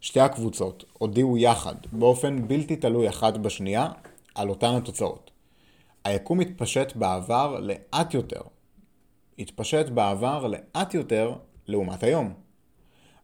שתי 0.00 0.20
הקבוצות 0.20 0.84
הודיעו 0.92 1.38
יחד, 1.38 1.74
באופן 1.92 2.48
בלתי 2.48 2.76
תלוי 2.76 3.08
אחת 3.08 3.36
בשנייה, 3.36 3.88
על 4.34 4.48
אותן 4.48 4.74
התוצאות. 4.74 5.30
היקום 6.04 6.40
התפשט 6.40 6.96
בעבר 6.96 7.60
לאט 7.60 8.14
יותר. 8.14 8.40
התפשט 9.38 9.88
בעבר 9.88 10.46
לאט 10.46 10.94
יותר 10.94 11.34
לעומת 11.66 12.02
היום. 12.02 12.49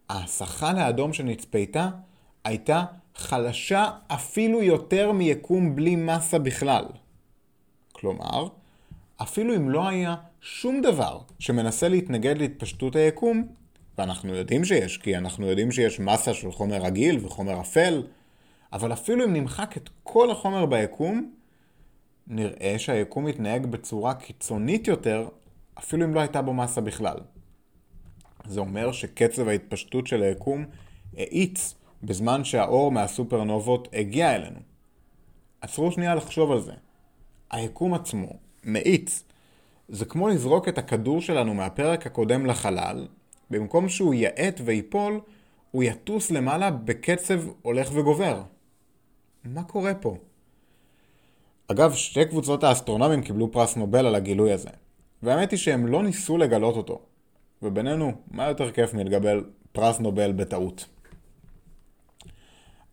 ההסחה 0.09 0.73
לאדום 0.73 1.13
שנצפתה 1.13 1.89
הייתה 2.45 2.85
חלשה 3.15 3.91
אפילו 4.07 4.63
יותר 4.63 5.13
מיקום 5.13 5.77
בלי 5.77 5.97
מסה 5.97 6.39
בכלל. 6.39 6.85
כלומר, 7.93 8.49
אפילו 9.23 9.57
אם 9.57 9.71
לא 9.71 9.89
היה 9.89 10.15
שום 10.41 10.81
דבר 10.81 11.21
שמנסה 11.39 11.89
להתנגד 11.89 12.39
להתפשטות 12.39 12.97
היקום, 12.97 13.47
ואנחנו 13.99 14.35
יודעים 14.35 14.65
שיש, 14.65 14.99
כי 14.99 15.17
אנחנו 15.17 15.47
יודעים 15.47 15.73
שיש 15.73 16.01
מסה 16.01 16.35
של 16.35 16.53
חומר 16.53 16.77
רגיל 16.77 17.27
וחומר 17.27 17.61
אפל, 17.61 18.03
אבל 18.73 18.93
אפילו 18.93 19.25
אם 19.25 19.33
נמחק 19.33 19.77
את 19.77 19.91
כל 20.03 20.31
החומר 20.31 20.67
ביקום, 20.67 21.33
נראה 22.27 22.75
שהיקום 22.79 23.25
מתנהג 23.25 23.67
בצורה 23.67 24.15
קיצונית 24.15 24.89
יותר, 24.89 25.29
אפילו 25.79 26.05
אם 26.05 26.15
לא 26.15 26.21
הייתה 26.21 26.43
בו 26.43 26.55
מסה 26.55 26.81
בכלל. 26.81 27.17
זה 28.49 28.61
אומר 28.61 28.93
שקצב 28.93 29.49
ההתפשטות 29.49 30.07
של 30.07 30.23
היקום 30.23 30.65
האיץ 31.17 31.75
בזמן 32.03 32.45
שהאור 32.45 32.93
מהסופרנובות 32.93 33.89
הגיע 33.93 34.35
אלינו. 34.35 34.61
עצרו 35.61 35.93
שנייה 35.93 36.15
לחשוב 36.15 36.53
על 36.53 36.61
זה. 36.61 36.73
היקום 37.51 37.95
עצמו 37.95 38.29
מאיץ. 38.65 39.25
זה 39.89 40.05
כמו 40.05 40.29
לזרוק 40.29 40.69
את 40.69 40.79
הכדור 40.79 41.21
שלנו 41.21 41.55
מהפרק 41.55 42.07
הקודם 42.07 42.47
לחלל, 42.47 43.07
במקום 43.51 43.89
שהוא 43.89 44.15
יעט 44.15 44.61
ויפול, 44.65 45.21
הוא 45.71 45.83
יטוס 45.83 46.31
למעלה 46.31 46.71
בקצב 46.71 47.41
הולך 47.63 47.91
וגובר. 47.93 48.43
מה 49.45 49.63
קורה 49.63 49.95
פה? 49.95 50.17
אגב, 51.69 51.93
שתי 51.93 52.25
קבוצות 52.25 52.65
האסטרונומים 52.65 53.23
קיבלו 53.23 53.53
פרס 53.53 53.77
נובל 53.77 54.07
על 54.07 54.15
הגילוי 54.15 54.53
הזה, 54.53 54.71
והאמת 55.23 55.51
היא 55.51 55.59
שהם 55.59 55.87
לא 55.87 56.03
ניסו 56.03 56.39
לגלות 56.39 56.77
אותו. 56.77 57.01
ובינינו, 57.63 58.13
מה 58.31 58.49
יותר 58.49 58.73
כיף 58.73 58.95
מלקבל 58.95 59.45
פרס 59.73 60.01
נובל 60.01 60.33
בטעות? 60.33 60.87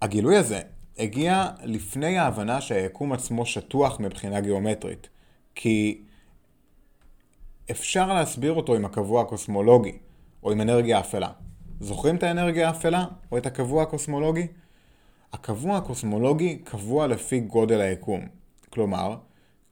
הגילוי 0.02 0.38
הזה 0.38 0.62
הגיע 0.98 1.50
לפני 1.64 2.18
ההבנה 2.18 2.62
שהיקום 2.62 3.14
עצמו 3.14 3.46
שטוח 3.46 4.00
מבחינה 4.00 4.42
גיאומטרית, 4.42 5.10
כי 5.56 6.02
אפשר 7.72 8.14
להסביר 8.14 8.54
אותו 8.54 8.76
עם 8.76 8.86
הקבוע 8.86 9.22
הקוסמולוגי, 9.22 9.98
או 10.44 10.52
עם 10.52 10.62
אנרגיה 10.62 11.00
אפלה. 11.00 11.30
זוכרים 11.80 12.16
את 12.16 12.24
האנרגיה 12.24 12.68
האפלה, 12.68 13.06
או 13.32 13.38
את 13.38 13.46
הקבוע 13.46 13.84
הקוסמולוגי? 13.84 14.48
הקבוע 15.34 15.78
הקוסמולוגי 15.78 16.58
קבוע 16.58 17.08
לפי 17.08 17.40
גודל 17.40 17.82
היקום. 17.82 18.28
כלומר, 18.70 19.16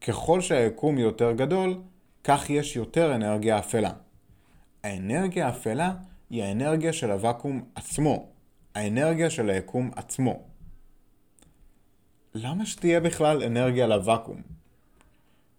ככל 0.02 0.42
שהיקום 0.42 0.98
יותר 0.98 1.32
גדול, 1.32 1.82
כך 2.24 2.50
יש 2.50 2.76
יותר 2.76 3.16
אנרגיה 3.16 3.60
אפלה. 3.60 3.92
האנרגיה 4.84 5.48
האפלה 5.48 5.94
היא 6.30 6.44
האנרגיה 6.44 6.94
של 6.94 7.12
הוואקום 7.12 7.66
עצמו, 7.76 8.30
האנרגיה 8.76 9.30
של 9.30 9.50
היקום 9.50 9.92
עצמו. 9.96 10.44
למה 12.34 12.66
שתהיה 12.66 13.00
בכלל 13.00 13.44
אנרגיה 13.44 13.88
לוואקום? 13.88 14.42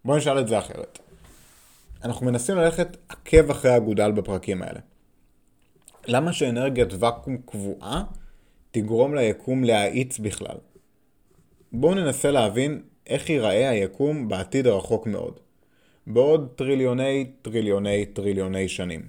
בואו 0.04 0.16
נשאל 0.16 0.40
את 0.40 0.48
זה 0.48 0.58
אחרת. 0.58 0.98
אנחנו 2.04 2.26
מנסים 2.26 2.56
ללכת 2.56 2.96
עקב 3.08 3.50
אחרי 3.50 3.70
הגודל 3.72 4.12
בפרקים 4.12 4.62
האלה. 4.62 4.80
למה 6.06 6.32
שאנרגיית 6.32 6.88
ואקום 6.98 7.36
קבועה 7.36 8.04
תגרום 8.70 9.14
ליקום 9.14 9.64
להאיץ 9.64 10.18
בכלל? 10.18 10.56
בואו 11.72 11.94
ננסה 11.94 12.30
להבין 12.30 12.82
איך 13.06 13.30
ייראה 13.30 13.70
היקום 13.70 14.28
בעתיד 14.28 14.66
הרחוק 14.66 15.06
מאוד. 15.06 15.40
בעוד 16.06 16.48
טריליוני 16.56 17.26
טריליוני 17.42 18.06
טריליוני 18.06 18.68
שנים. 18.68 19.02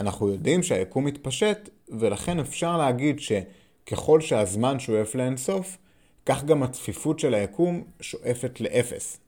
אנחנו 0.00 0.28
יודעים 0.28 0.62
שהיקום 0.62 1.04
מתפשט, 1.04 1.68
ולכן 1.88 2.40
אפשר 2.40 2.76
להגיד 2.76 3.20
שככל 3.20 4.20
שהזמן 4.20 4.78
שואף 4.78 5.14
לאינסוף, 5.14 5.78
כך 6.26 6.44
גם 6.44 6.62
הצפיפות 6.62 7.18
של 7.18 7.34
היקום 7.34 7.84
שואפת 8.00 8.60
לאפס. 8.60 9.20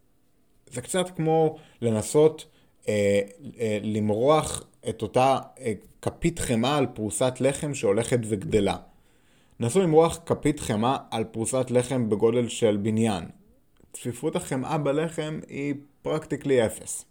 זה 0.71 0.81
קצת 0.81 1.11
כמו 1.17 1.57
לנסות 1.83 2.47
אה, 2.89 3.21
אה, 3.61 3.79
למרוח 3.83 4.65
את 4.89 5.03
אותה 5.03 5.39
אה, 5.61 5.73
כפית 6.03 6.39
חמאה 6.39 6.77
על 6.77 6.87
פרוסת 6.87 7.35
לחם 7.41 7.75
שהולכת 7.75 8.19
וגדלה. 8.29 8.77
נסו 9.61 9.83
למרוח 9.83 10.21
כפית 10.27 10.61
חמאה 10.61 10.97
על 11.11 11.25
פרוסת 11.25 11.71
לחם 11.71 12.09
בגודל 12.09 12.49
של 12.49 12.77
בניין. 12.77 13.25
צפיפות 13.93 14.37
החמאה 14.37 14.79
בלחם 14.79 15.41
היא 15.49 15.75
פרקטיקלי 16.09 16.67
אפס. 16.67 17.05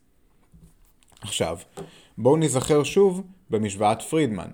עכשיו, 1.22 1.58
בואו 2.18 2.38
נזכר 2.38 2.84
שוב 2.84 3.24
במשוואת 3.50 4.02
פרידמן. 4.02 4.48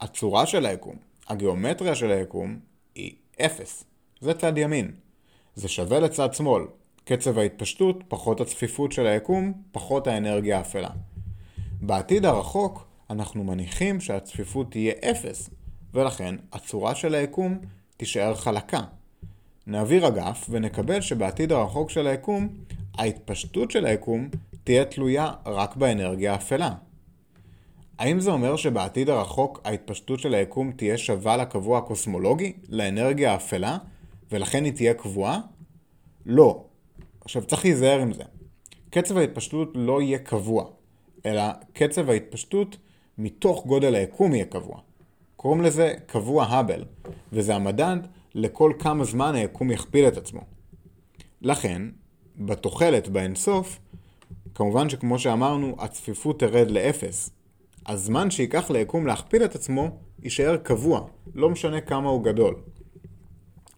הצורה 0.00 0.46
של 0.46 0.66
היקום, 0.66 0.96
הגיאומטריה 1.28 1.94
של 1.94 2.10
היקום, 2.10 2.58
היא 2.94 3.12
אפס. 3.40 3.84
זה 4.20 4.34
צד 4.34 4.58
ימין. 4.58 4.90
זה 5.54 5.68
שווה 5.68 6.00
לצד 6.00 6.34
שמאל. 6.34 6.62
קצב 7.04 7.38
ההתפשטות, 7.38 7.96
פחות 8.08 8.40
הצפיפות 8.40 8.92
של 8.92 9.06
היקום, 9.06 9.52
פחות 9.72 10.06
האנרגיה 10.06 10.58
האפלה. 10.58 10.90
בעתיד 11.80 12.24
הרחוק, 12.24 12.86
אנחנו 13.10 13.44
מניחים 13.44 14.00
שהצפיפות 14.00 14.70
תהיה 14.70 14.92
אפס, 15.10 15.50
ולכן 15.94 16.34
הצורה 16.52 16.94
של 16.94 17.14
היקום 17.14 17.58
תישאר 17.96 18.34
חלקה. 18.34 18.80
נעביר 19.66 20.08
אגף 20.08 20.46
ונקבל 20.50 21.00
שבעתיד 21.00 21.52
הרחוק 21.52 21.90
של 21.90 22.06
היקום, 22.06 22.48
ההתפשטות 22.98 23.70
של 23.70 23.86
היקום 23.86 24.28
תהיה 24.64 24.84
תלויה 24.84 25.32
רק 25.46 25.76
באנרגיה 25.76 26.32
האפלה. 26.32 26.74
האם 27.98 28.20
זה 28.20 28.30
אומר 28.30 28.56
שבעתיד 28.56 29.08
הרחוק 29.08 29.60
ההתפשטות 29.64 30.20
של 30.20 30.34
היקום 30.34 30.72
תהיה 30.72 30.98
שווה 30.98 31.36
לקבוע 31.36 31.78
הקוסמולוגי, 31.78 32.52
לאנרגיה 32.68 33.32
האפלה, 33.32 33.78
ולכן 34.32 34.64
היא 34.64 34.72
תהיה 34.72 34.94
קבועה? 34.94 35.40
לא. 36.26 36.64
עכשיו 37.20 37.44
צריך 37.44 37.64
להיזהר 37.64 38.00
עם 38.00 38.12
זה. 38.12 38.22
קצב 38.90 39.16
ההתפשטות 39.16 39.68
לא 39.74 40.02
יהיה 40.02 40.18
קבוע, 40.18 40.64
אלא 41.26 41.42
קצב 41.72 42.10
ההתפשטות 42.10 42.76
מתוך 43.18 43.66
גודל 43.66 43.94
היקום 43.94 44.34
יהיה 44.34 44.44
קבוע. 44.44 44.80
קוראים 45.36 45.62
לזה 45.62 45.94
קבוע 46.06 46.44
האבל, 46.44 46.84
וזה 47.32 47.54
המדד 47.54 47.96
לכל 48.34 48.72
כמה 48.78 49.04
זמן 49.04 49.34
היקום 49.34 49.70
יכפיל 49.70 50.08
את 50.08 50.16
עצמו. 50.16 50.40
לכן, 51.42 51.82
בתוחלת 52.36 53.08
באינסוף, 53.08 53.78
כמובן 54.54 54.88
שכמו 54.88 55.18
שאמרנו, 55.18 55.76
הצפיפות 55.78 56.40
תרד 56.40 56.70
לאפס. 56.70 57.30
הזמן 57.86 58.30
שייקח 58.30 58.70
ליקום 58.70 59.06
להכפיל 59.06 59.44
את 59.44 59.54
עצמו 59.54 59.98
יישאר 60.22 60.56
קבוע, 60.56 61.06
לא 61.34 61.50
משנה 61.50 61.80
כמה 61.80 62.08
הוא 62.08 62.24
גדול. 62.24 62.54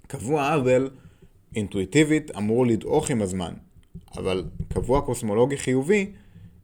קבוע 0.06 0.42
האבל 0.42 0.90
אינטואיטיבית 1.56 2.30
אמור 2.36 2.66
לדעוך 2.66 3.10
עם 3.10 3.22
הזמן, 3.22 3.54
אבל 4.16 4.44
קבוע 4.68 5.00
קוסמולוגי 5.00 5.56
חיובי, 5.56 6.12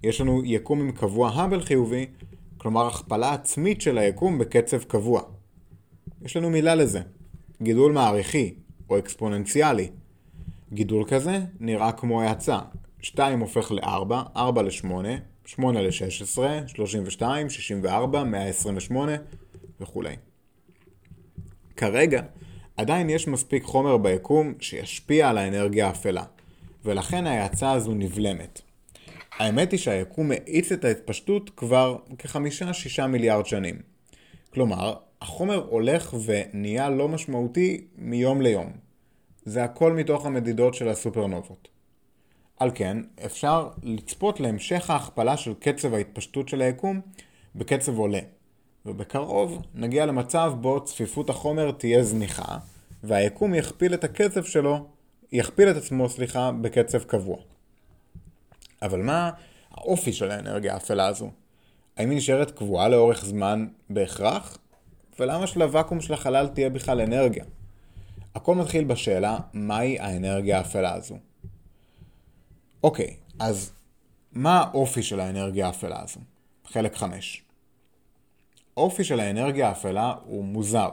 יש 0.03 0.21
לנו 0.21 0.43
יקום 0.45 0.81
עם 0.81 0.93
קבוע 0.93 1.31
האבל 1.31 1.61
חיובי, 1.61 2.07
כלומר 2.59 2.87
הכפלה 2.87 3.33
עצמית 3.35 3.81
של 3.81 3.99
היקום 3.99 4.39
בקצב 4.39 4.83
קבוע. 4.83 5.23
יש 6.23 6.37
לנו 6.37 6.51
מילה 6.51 6.75
לזה, 6.75 7.01
גידול 7.63 7.93
מעריכי, 7.93 8.55
או 8.91 8.99
אקספוננציאלי. 8.99 9.89
גידול 10.73 11.05
כזה 11.09 11.39
נראה 11.61 11.93
כמו 11.93 12.23
האצה, 12.23 12.59
2 13.01 13.41
הופך 13.41 13.73
ל-4, 13.73 14.15
4 14.37 14.63
ל-8, 14.63 14.85
8 15.47 15.83
ל-16, 15.83 16.39
32, 16.67 17.51
64, 17.51 18.25
128 18.25 19.13
וכולי. 19.81 20.17
כרגע, 21.77 22.23
עדיין 22.77 23.11
יש 23.11 23.29
מספיק 23.29 23.65
חומר 23.65 23.97
ביקום 23.97 24.55
שישפיע 24.61 25.29
על 25.29 25.39
האנרגיה 25.39 25.87
האפלה, 25.87 26.25
ולכן 26.85 27.27
ההאצה 27.27 27.73
הזו 27.73 27.95
נבלמת. 27.95 28.61
האמת 29.39 29.73
היא 29.73 29.81
שהיקום 29.81 30.29
מאיץ 30.29 30.73
את 30.73 30.85
ההתפשטות 30.85 31.51
כבר 31.51 31.97
כחמישה-שישה 32.19 33.07
מיליארד 33.07 33.47
שנים. 33.47 33.79
כלומר, 34.51 34.95
החומר 35.23 35.67
הולך 35.69 36.15
ונהיה 36.25 36.91
לא 36.91 37.09
משמעותי 37.09 37.85
מיום 37.97 38.43
ליום. 38.43 38.88
זה 39.49 39.65
הכל 39.65 39.93
מתוך 39.93 40.27
המדידות 40.27 40.75
של 40.75 40.89
הסופרנובות. 40.89 41.69
על 42.57 42.71
כן, 42.75 42.97
אפשר 43.27 43.69
לצפות 43.83 44.41
להמשך 44.41 44.91
ההכפלה 44.91 45.37
של 45.37 45.55
קצב 45.55 45.95
ההתפשטות 45.95 46.49
של 46.49 46.63
היקום 46.63 47.01
בקצב 47.55 47.99
עולה. 47.99 48.19
ובקרוב 48.87 49.63
נגיע 49.75 50.07
למצב 50.07 50.53
בו 50.61 50.85
צפיפות 50.85 51.31
החומר 51.31 51.71
תהיה 51.71 52.03
זניחה, 52.03 52.59
והיקום 53.03 53.55
יכפיל 53.55 53.95
את 53.95 54.05
הקצב 54.05 54.45
שלו, 54.45 54.87
יכפיל 55.33 55.71
את 55.71 55.77
עצמו, 55.77 56.09
סליחה, 56.09 56.51
בקצב 56.61 57.03
קבוע. 57.03 57.37
אבל 58.83 59.03
מה 59.03 59.31
האופי 59.71 60.13
של 60.13 60.31
האנרגיה 60.31 60.75
האפלה 60.75 61.07
הזו? 61.07 61.31
האם 61.97 62.11
היא 62.11 62.19
נשארת 62.19 62.51
קבועה 62.51 62.89
לאורך 62.89 63.25
זמן 63.25 63.67
בהכרח? 63.91 64.59
ולמה 65.19 65.47
שלוואקום 65.47 66.01
של 66.01 66.15
החלל 66.15 66.49
תהיה 66.49 66.71
בכלל 66.71 67.01
אנרגיה? 67.01 67.45
הכל 68.35 68.55
מתחיל 68.55 68.85
בשאלה, 68.85 69.39
מהי 69.53 69.99
האנרגיה 69.99 70.59
האפלה 70.59 70.95
הזו? 70.95 71.19
אוקיי, 72.83 73.17
אז 73.39 73.73
מה 74.33 74.59
האופי 74.61 75.03
של 75.03 75.21
האנרגיה 75.21 75.67
האפלה 75.67 76.03
הזו? 76.03 76.21
חלק 76.65 76.97
5. 76.97 77.43
האופי 78.77 79.05
של 79.05 79.21
האנרגיה 79.21 79.69
האפלה 79.69 80.15
הוא 80.25 80.45
מוזר. 80.45 80.91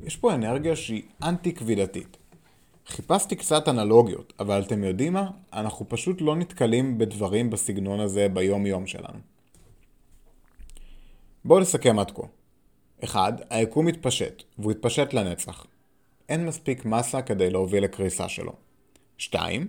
יש 0.00 0.16
פה 0.16 0.34
אנרגיה 0.34 0.76
שהיא 0.76 1.02
אנטי 1.22 1.54
כבידתית. 1.54 2.16
חיפשתי 2.86 3.36
קצת 3.36 3.68
אנלוגיות, 3.68 4.32
אבל 4.38 4.62
אתם 4.62 4.84
יודעים 4.84 5.12
מה? 5.12 5.30
אנחנו 5.52 5.88
פשוט 5.88 6.20
לא 6.20 6.36
נתקלים 6.36 6.98
בדברים 6.98 7.50
בסגנון 7.50 8.00
הזה 8.00 8.28
ביום 8.28 8.66
יום 8.66 8.86
שלנו. 8.86 9.18
בואו 11.44 11.60
נסכם 11.60 11.98
עד 11.98 12.10
כה. 12.10 12.22
1. 13.04 13.34
היקום 13.50 13.86
מתפשט, 13.86 14.42
והוא 14.58 14.72
התפשט 14.72 15.14
לנצח. 15.14 15.66
אין 16.30 16.46
מספיק 16.46 16.84
מסה 16.84 17.22
כדי 17.22 17.50
להוביל 17.50 17.84
לקריסה 17.84 18.28
שלו. 18.28 18.52
2. 19.18 19.66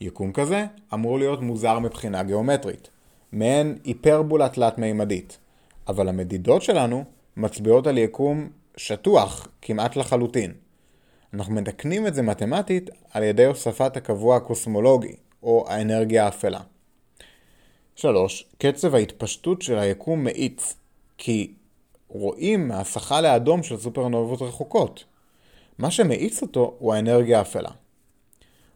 יקום 0.00 0.32
כזה 0.32 0.66
אמור 0.94 1.18
להיות 1.18 1.42
מוזר 1.42 1.78
מבחינה 1.78 2.22
גיאומטרית, 2.22 2.88
מעין 3.32 3.78
היפרבולה 3.84 4.48
תלת-מימדית, 4.48 5.38
אבל 5.88 6.08
המדידות 6.08 6.62
שלנו 6.62 7.04
מצביעות 7.36 7.86
על 7.86 7.98
יקום 7.98 8.48
שטוח 8.76 9.48
כמעט 9.62 9.96
לחלוטין. 9.96 10.52
אנחנו 11.34 11.54
מתקנים 11.54 12.06
את 12.06 12.14
זה 12.14 12.22
מתמטית 12.22 12.90
על 13.10 13.22
ידי 13.22 13.44
הוספת 13.44 13.96
הקבוע 13.96 14.36
הקוסמולוגי, 14.36 15.16
או 15.42 15.64
האנרגיה 15.68 16.24
האפלה. 16.24 16.60
3. 17.96 18.46
קצב 18.58 18.94
ההתפשטות 18.94 19.62
של 19.62 19.78
היקום 19.78 20.24
מאיץ, 20.24 20.74
כי 21.18 21.54
רואים 22.08 22.68
מהסחה 22.68 23.20
לאדום 23.20 23.62
של 23.62 23.76
סופרנובות 23.76 24.42
רחוקות. 24.42 25.04
מה 25.78 25.90
שמאיץ 25.90 26.42
אותו 26.42 26.74
הוא 26.78 26.94
האנרגיה 26.94 27.38
האפלה. 27.38 27.70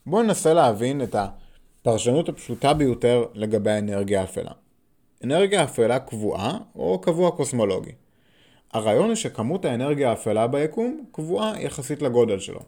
בואו 0.07 0.23
ננסה 0.23 0.55
להבין 0.55 1.03
את 1.03 1.15
הפרשנות 1.15 2.29
הפשוטה 2.29 2.75
ביותר 2.75 3.25
לגבי 3.35 3.71
האנרגיה 3.71 4.21
האפלה. 4.21 4.51
אנרגיה 5.25 5.65
אפלה 5.65 5.99
קבועה 5.99 6.59
או 6.77 7.01
קבוע 7.01 7.31
קוסמולוגי. 7.31 7.93
הרעיון 8.73 9.07
הוא 9.07 9.15
שכמות 9.15 9.65
האנרגיה 9.65 10.11
האפלה 10.11 10.47
ביקום 10.47 11.05
קבועה 11.13 11.63
יחסית 11.63 12.03
לגודל 12.03 12.39
שלו. 12.39 12.61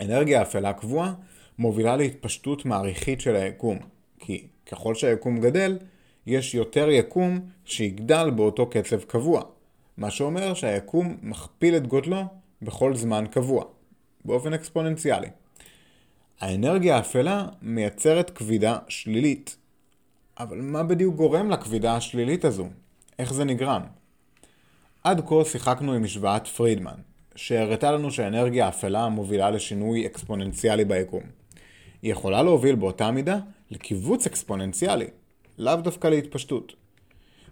אנרגיה 0.00 0.42
אפלה 0.42 0.72
קבועה 0.72 1.14
מובילה 1.58 1.96
להתפשטות 1.96 2.64
מעריכית 2.64 3.20
של 3.20 3.36
היקום, 3.36 3.78
כי 4.18 4.46
ככל 4.66 4.94
שהיקום 4.94 5.40
גדל, 5.40 5.78
יש 6.26 6.54
יותר 6.54 6.90
יקום 6.90 7.40
שיגדל 7.64 8.30
באותו 8.30 8.70
קצב 8.70 9.00
קבוע, 9.00 9.42
מה 9.96 10.10
שאומר 10.10 10.54
שהיקום 10.54 11.16
מכפיל 11.22 11.76
את 11.76 11.86
גודלו 11.86 12.22
בכל 12.62 12.94
זמן 12.94 13.24
קבוע, 13.30 13.64
באופן 14.24 14.52
אקספוננציאלי. 14.52 15.28
האנרגיה 16.40 16.96
האפלה 16.96 17.46
מייצרת 17.62 18.30
כבידה 18.30 18.78
שלילית. 18.88 19.56
אבל 20.38 20.60
מה 20.60 20.82
בדיוק 20.82 21.16
גורם 21.16 21.50
לכבידה 21.50 21.96
השלילית 21.96 22.44
הזו? 22.44 22.68
איך 23.18 23.32
זה 23.32 23.44
נגרם? 23.44 23.82
עד 25.04 25.20
כה 25.28 25.44
שיחקנו 25.44 25.92
עם 25.92 26.02
משוואת 26.02 26.46
פרידמן, 26.46 26.94
שהראתה 27.36 27.92
לנו 27.92 28.10
שהאנרגיה 28.10 28.66
האפלה 28.66 29.08
מובילה 29.08 29.50
לשינוי 29.50 30.06
אקספוננציאלי 30.06 30.84
ביקום. 30.84 31.22
היא 32.02 32.12
יכולה 32.12 32.42
להוביל 32.42 32.74
באותה 32.74 33.10
מידה 33.10 33.38
לקיבוץ 33.70 34.26
אקספוננציאלי, 34.26 35.06
לאו 35.58 35.76
דווקא 35.76 36.08
להתפשטות. 36.08 36.72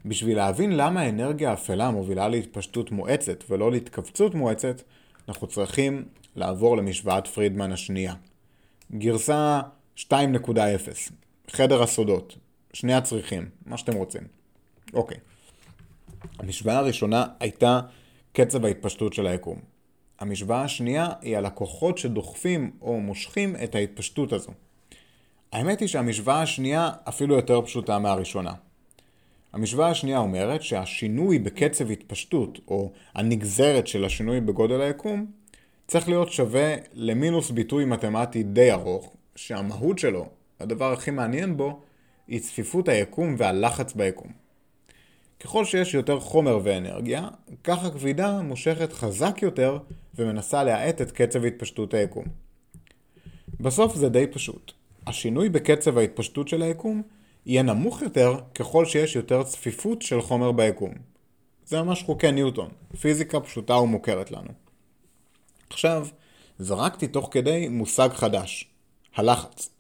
בשביל 0.05 0.37
להבין 0.37 0.77
למה 0.77 1.01
האנרגיה 1.01 1.51
האפלה 1.51 1.91
מובילה 1.91 2.29
להתפשטות 2.29 2.91
מואצת 2.91 3.45
ולא 3.51 3.71
להתכווצות 3.71 4.35
מואצת, 4.35 4.83
אנחנו 5.29 5.47
צריכים 5.47 6.09
לעבור 6.37 6.77
למשוואת 6.77 7.27
פרידמן 7.27 7.73
השנייה. 7.73 8.15
גרסה 8.93 9.61
2.0, 9.97 10.11
חדר 11.51 11.83
הסודות, 11.83 12.37
שני 12.73 12.95
הצריכים, 12.95 13.49
מה 13.67 13.77
שאתם 13.77 13.95
רוצים. 13.95 14.23
אוקיי. 14.95 15.19
המשוואה 16.39 16.79
הראשונה 16.79 17.27
הייתה 17.41 17.81
קצב 18.33 18.65
ההתפשטות 18.65 19.13
של 19.13 19.27
היקום. 19.27 19.59
המשוואה 20.19 20.63
השנייה 20.63 21.09
היא 21.21 21.37
על 21.37 21.47
הכוחות 21.47 21.99
שדוחפים 21.99 22.71
או 22.81 23.01
מושכים 23.01 23.57
את 23.65 23.75
ההתפשטות 23.75 24.33
הזו. 24.33 24.53
האמת 25.53 25.81
היא 25.81 25.89
שהמשוואה 25.89 26.43
השנייה 26.43 26.91
אפילו 27.09 27.37
יותר 27.37 27.63
פשוטה 27.63 27.99
מהראשונה. 27.99 28.53
המשוואה 29.53 29.91
השנייה 29.91 30.19
אומרת 30.19 30.63
שהשינוי 30.63 31.39
בקצב 31.39 31.91
התפשטות, 31.91 32.59
או 32.69 32.93
הנגזרת 33.15 33.87
של 33.87 34.05
השינוי 34.05 34.41
בגודל 34.41 34.81
היקום, 34.81 35.27
צריך 35.87 36.09
להיות 36.09 36.33
שווה 36.33 36.75
למינוס 36.93 37.51
ביטוי 37.51 37.85
מתמטי 37.85 38.43
די 38.43 38.73
ארוך, 38.73 39.17
שהמהות 39.37 39.99
שלו, 39.99 40.27
הדבר 40.61 40.93
הכי 40.93 41.11
מעניין 41.11 41.57
בו, 41.57 41.81
היא 42.29 42.41
צפיפות 42.41 42.89
היקום 42.89 43.35
והלחץ 43.39 43.93
ביקום. 43.93 44.33
ככל 45.41 45.65
שיש 45.65 45.95
יותר 45.95 46.21
חומר 46.21 46.61
ואנרגיה, 46.63 47.29
כך 47.65 47.85
הכבידה 47.85 48.43
מושכת 48.43 48.93
חזק 48.93 49.39
יותר 49.43 49.79
ומנסה 50.15 50.65
להאט 50.65 51.03
את 51.03 51.11
קצב 51.11 51.45
התפשטות 51.45 51.95
היקום. 51.95 52.25
בסוף 53.61 53.95
זה 53.95 54.09
די 54.09 54.27
פשוט. 54.27 54.73
השינוי 55.07 55.49
בקצב 55.49 55.99
ההתפשטות 55.99 56.49
של 56.49 56.63
היקום 56.63 57.03
יהיה 57.47 57.63
נמוך 57.63 58.03
יותר 58.03 58.41
ככל 58.55 58.85
שיש 58.85 59.17
יותר 59.17 59.43
צפיפות 59.43 60.03
של 60.03 60.23
חומר 60.23 60.53
ביקום. 60.53 60.93
זה 61.67 61.83
ממש 61.83 62.03
חוקי 62.03 62.33
ניוטון, 62.33 62.69
פיזיקה 63.01 63.41
פשוטה 63.41 63.75
ומוכרת 63.75 64.31
לנו. 64.31 64.51
עכשיו, 65.71 66.07
זרקתי 66.59 67.07
תוך 67.09 67.29
כדי 67.31 67.69
מושג 67.69 68.09
חדש, 68.13 68.69
הלחץ. 69.17 69.71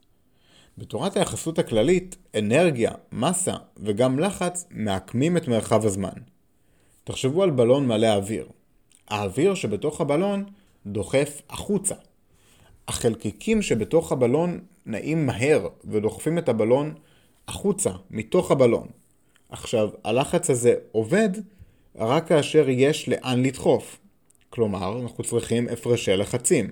בתורת 0.78 1.16
היחסות 1.16 1.58
הכללית, 1.58 2.16
אנרגיה, 2.38 2.92
מסה 3.12 3.54
וגם 3.76 4.18
לחץ 4.18 4.66
מעקמים 4.70 5.36
את 5.36 5.48
מרחב 5.48 5.86
הזמן. 5.86 6.18
תחשבו 7.04 7.42
על 7.42 7.50
בלון 7.50 7.86
מלא 7.86 8.14
אוויר. 8.14 8.48
האוויר 9.08 9.54
שבתוך 9.54 10.00
הבלון 10.00 10.44
דוחף 10.86 11.42
החוצה. 11.50 11.94
החלקיקים 12.88 13.62
שבתוך 13.62 14.12
הבלון 14.12 14.60
נעים 14.86 15.26
מהר 15.26 15.68
ודוחפים 15.84 16.38
את 16.38 16.48
הבלון 16.48 16.94
החוצה, 17.48 17.90
מתוך 18.10 18.50
הבלון. 18.50 18.86
עכשיו, 19.48 19.88
הלחץ 20.04 20.50
הזה 20.50 20.74
עובד 20.92 21.28
רק 21.96 22.28
כאשר 22.28 22.68
יש 22.68 23.08
לאן 23.08 23.42
לדחוף. 23.42 23.98
כלומר, 24.50 25.00
אנחנו 25.02 25.24
צריכים 25.24 25.68
הפרשי 25.68 26.16
לחצים. 26.16 26.70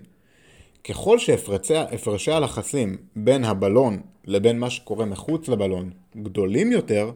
ככל 0.85 1.19
שהפרשי 1.19 2.33
הלחצים 2.33 2.97
בין 3.17 3.45
הבלון 3.45 4.03
לבין 4.25 4.59
מה 4.59 4.71
שקורה 4.71 5.05
מחוץ 5.05 5.49
לבלון 5.49 5.91
גדולים 6.17 6.73
יותר, 6.73 7.11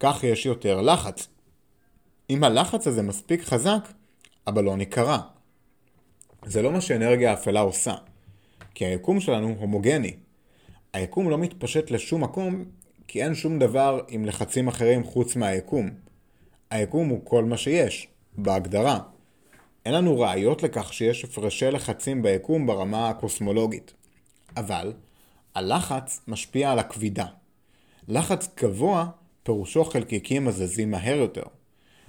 כך 0.00 0.24
יש 0.24 0.46
יותר 0.46 0.80
לחץ. 0.80 1.28
אם 2.30 2.44
הלחץ 2.44 2.86
הזה 2.86 3.02
מספיק 3.02 3.42
חזק, 3.42 3.88
הבלון 4.46 4.80
ייקרע. 4.80 5.18
זה 6.44 6.62
לא 6.62 6.72
מה 6.72 6.80
שאנרגיה 6.80 7.30
האפלה 7.30 7.60
עושה, 7.60 7.94
כי 8.74 8.84
היקום 8.84 9.20
שלנו 9.20 9.56
הומוגני. 9.58 10.16
היקום 10.92 11.30
לא 11.30 11.38
מתפשט 11.38 11.90
לשום 11.90 12.24
מקום, 12.24 12.64
כי 13.12 13.22
אין 13.22 13.34
שום 13.34 13.58
דבר 13.58 14.00
עם 14.08 14.24
לחצים 14.24 14.68
אחרים 14.68 15.04
חוץ 15.04 15.36
מהיקום. 15.36 15.90
היקום 16.70 17.08
הוא 17.08 17.20
כל 17.24 17.44
מה 17.44 17.56
שיש, 17.56 18.08
בהגדרה. 18.38 18.98
אין 19.86 19.94
לנו 19.94 20.20
ראיות 20.20 20.62
לכך 20.62 20.92
שיש 20.92 21.24
הפרשי 21.24 21.70
לחצים 21.70 22.22
ביקום 22.22 22.66
ברמה 22.66 23.08
הקוסמולוגית. 23.08 23.94
אבל, 24.56 24.92
הלחץ 25.54 26.20
משפיע 26.28 26.72
על 26.72 26.78
הכבידה. 26.78 27.26
לחץ 28.08 28.48
גבוה 28.62 29.06
פירושו 29.42 29.84
חלקיקים 29.84 30.48
הזזים 30.48 30.90
מהר 30.90 31.16
יותר. 31.16 31.44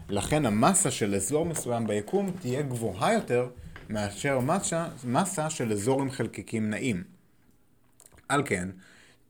לכן 0.10 0.46
המסה 0.46 0.92
של 0.92 1.16
אזור 1.16 1.46
מסוים 1.46 1.88
ביקום 1.88 2.32
תהיה 2.42 2.62
גבוהה 2.62 3.14
יותר 3.14 3.50
מאשר 3.90 4.40
מסה, 4.40 4.88
מסה 5.04 5.50
של 5.50 5.72
אזור 5.72 6.02
עם 6.02 6.12
חלקיקים 6.12 6.70
נעים. 6.70 7.04
על 8.30 8.44
כן, 8.46 8.70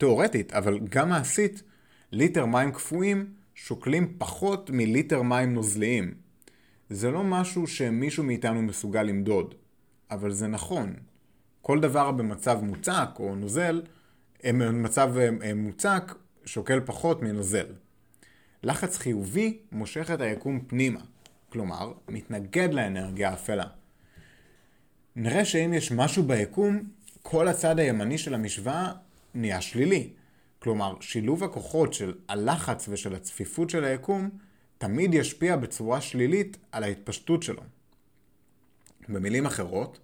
תאורטית, 0.03 0.53
אבל 0.53 0.79
גם 0.89 1.09
מעשית, 1.09 1.63
ליטר 2.11 2.45
מים 2.45 2.71
קפואים 2.71 3.25
שוקלים 3.55 4.13
פחות 4.17 4.69
מליטר 4.69 5.21
מים 5.21 5.53
נוזליים. 5.53 6.13
זה 6.89 7.11
לא 7.11 7.23
משהו 7.23 7.67
שמישהו 7.67 8.23
מאיתנו 8.23 8.61
מסוגל 8.61 9.03
למדוד, 9.03 9.55
אבל 10.11 10.31
זה 10.31 10.47
נכון. 10.47 10.93
כל 11.61 11.79
דבר 11.79 12.11
במצב 12.11 12.59
מוצק 12.63 13.09
או 13.19 13.35
נוזל, 13.35 13.81
במצב 14.45 15.13
אה, 15.17 15.53
מוצק 15.53 16.15
שוקל 16.45 16.79
פחות 16.85 17.21
מנוזל. 17.21 17.65
לחץ 18.63 18.97
חיובי 18.97 19.57
מושך 19.71 20.11
את 20.13 20.21
היקום 20.21 20.59
פנימה, 20.67 21.01
כלומר, 21.49 21.93
מתנגד 22.09 22.73
לאנרגיה 22.73 23.29
האפלה. 23.29 23.65
נראה 25.15 25.45
שאם 25.45 25.73
יש 25.73 25.91
משהו 25.91 26.23
ביקום, 26.23 26.83
כל 27.21 27.47
הצד 27.47 27.79
הימני 27.79 28.17
של 28.17 28.33
המשוואה 28.33 28.91
נהיה 29.33 29.61
שלילי. 29.61 30.13
כלומר, 30.59 30.95
שילוב 31.01 31.43
הכוחות 31.43 31.93
של 31.93 32.13
הלחץ 32.27 32.85
ושל 32.89 33.15
הצפיפות 33.15 33.69
של 33.69 33.83
היקום 33.83 34.29
תמיד 34.77 35.13
ישפיע 35.13 35.55
בצורה 35.55 36.01
שלילית 36.01 36.57
על 36.71 36.83
ההתפשטות 36.83 37.43
שלו. 37.43 37.61
במילים 39.09 39.45
אחרות, 39.45 39.99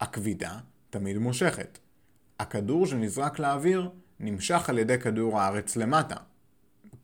הכבידה 0.00 0.58
תמיד 0.90 1.18
מושכת. 1.18 1.78
הכדור 2.38 2.86
שנזרק 2.86 3.38
לאוויר 3.38 3.90
נמשך 4.20 4.68
על 4.68 4.78
ידי 4.78 4.98
כדור 4.98 5.40
הארץ 5.40 5.76
למטה. 5.76 6.16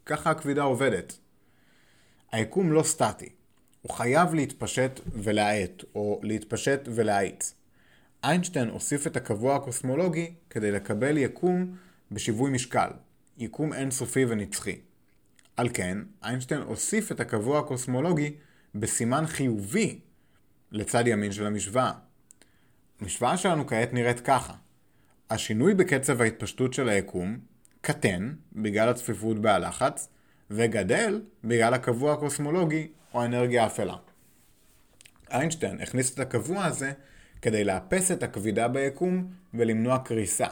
ככה 0.06 0.30
הכבידה 0.30 0.62
עובדת. 0.62 1.18
היקום 2.32 2.72
לא 2.72 2.82
סטטי. 2.82 3.28
הוא 3.82 3.92
חייב 3.92 4.34
להתפשט 4.34 5.00
ולהאט, 5.12 5.84
או 5.94 6.20
להתפשט 6.22 6.80
ולהאיץ. 6.94 7.54
איינשטיין 8.24 8.68
הוסיף 8.68 9.06
את 9.06 9.16
הקבוע 9.16 9.56
הקוסמולוגי 9.56 10.34
כדי 10.50 10.70
לקבל 10.70 11.18
יקום 11.18 11.76
בשיווי 12.12 12.50
משקל, 12.50 12.90
יקום 13.38 13.72
אינסופי 13.72 14.24
ונצחי. 14.24 14.78
על 15.56 15.68
כן, 15.74 15.98
איינשטיין 16.24 16.62
הוסיף 16.62 17.12
את 17.12 17.20
הקבוע 17.20 17.58
הקוסמולוגי 17.58 18.34
בסימן 18.74 19.26
חיובי 19.26 20.00
לצד 20.72 21.06
ימין 21.06 21.32
של 21.32 21.46
המשוואה. 21.46 21.92
המשוואה 23.00 23.36
שלנו 23.36 23.66
כעת 23.66 23.92
נראית 23.92 24.20
ככה 24.20 24.54
השינוי 25.30 25.74
בקצב 25.74 26.22
ההתפשטות 26.22 26.74
של 26.74 26.88
היקום 26.88 27.38
קטן 27.80 28.34
בגלל 28.52 28.88
הצפיפות 28.88 29.38
בהלחץ 29.38 30.08
וגדל 30.50 31.22
בגלל 31.44 31.74
הקבוע 31.74 32.12
הקוסמולוגי 32.12 32.88
או 33.14 33.22
האנרגיה 33.22 33.64
האפלה. 33.64 33.96
איינשטיין 35.30 35.80
הכניס 35.80 36.14
את 36.14 36.18
הקבוע 36.18 36.64
הזה 36.64 36.92
כדי 37.42 37.64
לאפס 37.64 38.10
את 38.10 38.22
הכבידה 38.22 38.68
ביקום 38.68 39.32
ולמנוע 39.54 39.98
קריסה. 39.98 40.46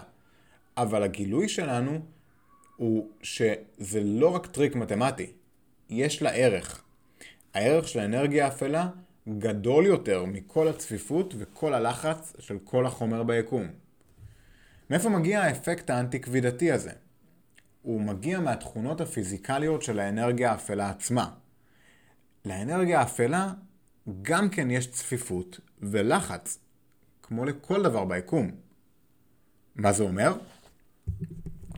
אבל 0.77 1.03
הגילוי 1.03 1.49
שלנו 1.49 1.99
הוא 2.77 3.11
שזה 3.22 4.01
לא 4.05 4.29
רק 4.35 4.46
טריק 4.46 4.77
מתמטי, 4.77 5.33
יש 5.88 6.22
לה 6.22 6.31
ערך. 6.31 6.83
הערך 7.55 7.88
של 7.88 7.99
האנרגיה 7.99 8.44
האפלה 8.44 8.88
גדול 9.29 9.87
יותר 9.87 10.25
מכל 10.25 10.68
הצפיפות 10.68 11.35
וכל 11.38 11.75
הלחץ 11.75 12.33
של 12.38 12.59
כל 12.64 12.87
החומר 12.87 13.22
ביקום. 13.22 13.68
מאיפה 14.90 15.09
מגיע 15.09 15.40
האפקט 15.40 15.90
האנטי-כבידתי 15.90 16.72
הזה? 16.72 16.92
הוא 17.83 18.01
מגיע 18.01 18.40
מהתכונות 18.40 19.01
הפיזיקליות 19.01 19.83
של 19.83 19.99
האנרגיה 19.99 20.53
האפלה 20.53 20.90
עצמה. 20.90 21.31
לאנרגיה 22.44 23.01
האפלה 23.01 23.53
גם 24.22 24.49
כן 24.49 24.70
יש 24.70 24.90
צפיפות 24.90 25.61
ולחץ, 25.83 26.59
כמו 27.28 27.44
לכל 27.44 27.82
דבר 27.82 28.04
ביקום. 28.04 28.50
מה 29.74 29.92
זה 29.92 30.02
אומר? 30.02 30.32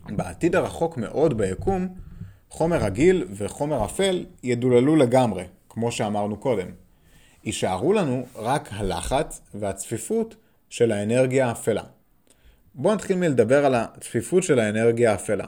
בעתיד 0.08 0.56
הרחוק 0.56 0.96
מאוד 0.96 1.38
ביקום, 1.38 1.88
חומר 2.50 2.76
רגיל 2.76 3.26
וחומר 3.30 3.84
אפל 3.84 4.26
ידוללו 4.42 4.96
לגמרי, 4.96 5.44
כמו 5.68 5.92
שאמרנו 5.92 6.37
קודם. 6.37 6.66
יישארו 7.44 7.92
לנו 7.92 8.26
רק 8.37 8.68
הלחץ 8.72 9.40
והצפיפות 9.54 10.37
של 10.68 10.92
האנרגיה 10.92 11.48
האפלה. 11.48 11.82
בואו 12.74 12.94
נתחיל 12.94 13.16
מלדבר 13.16 13.66
על 13.66 13.74
הצפיפות 13.74 14.42
של 14.42 14.58
האנרגיה 14.58 15.12
האפלה. 15.12 15.46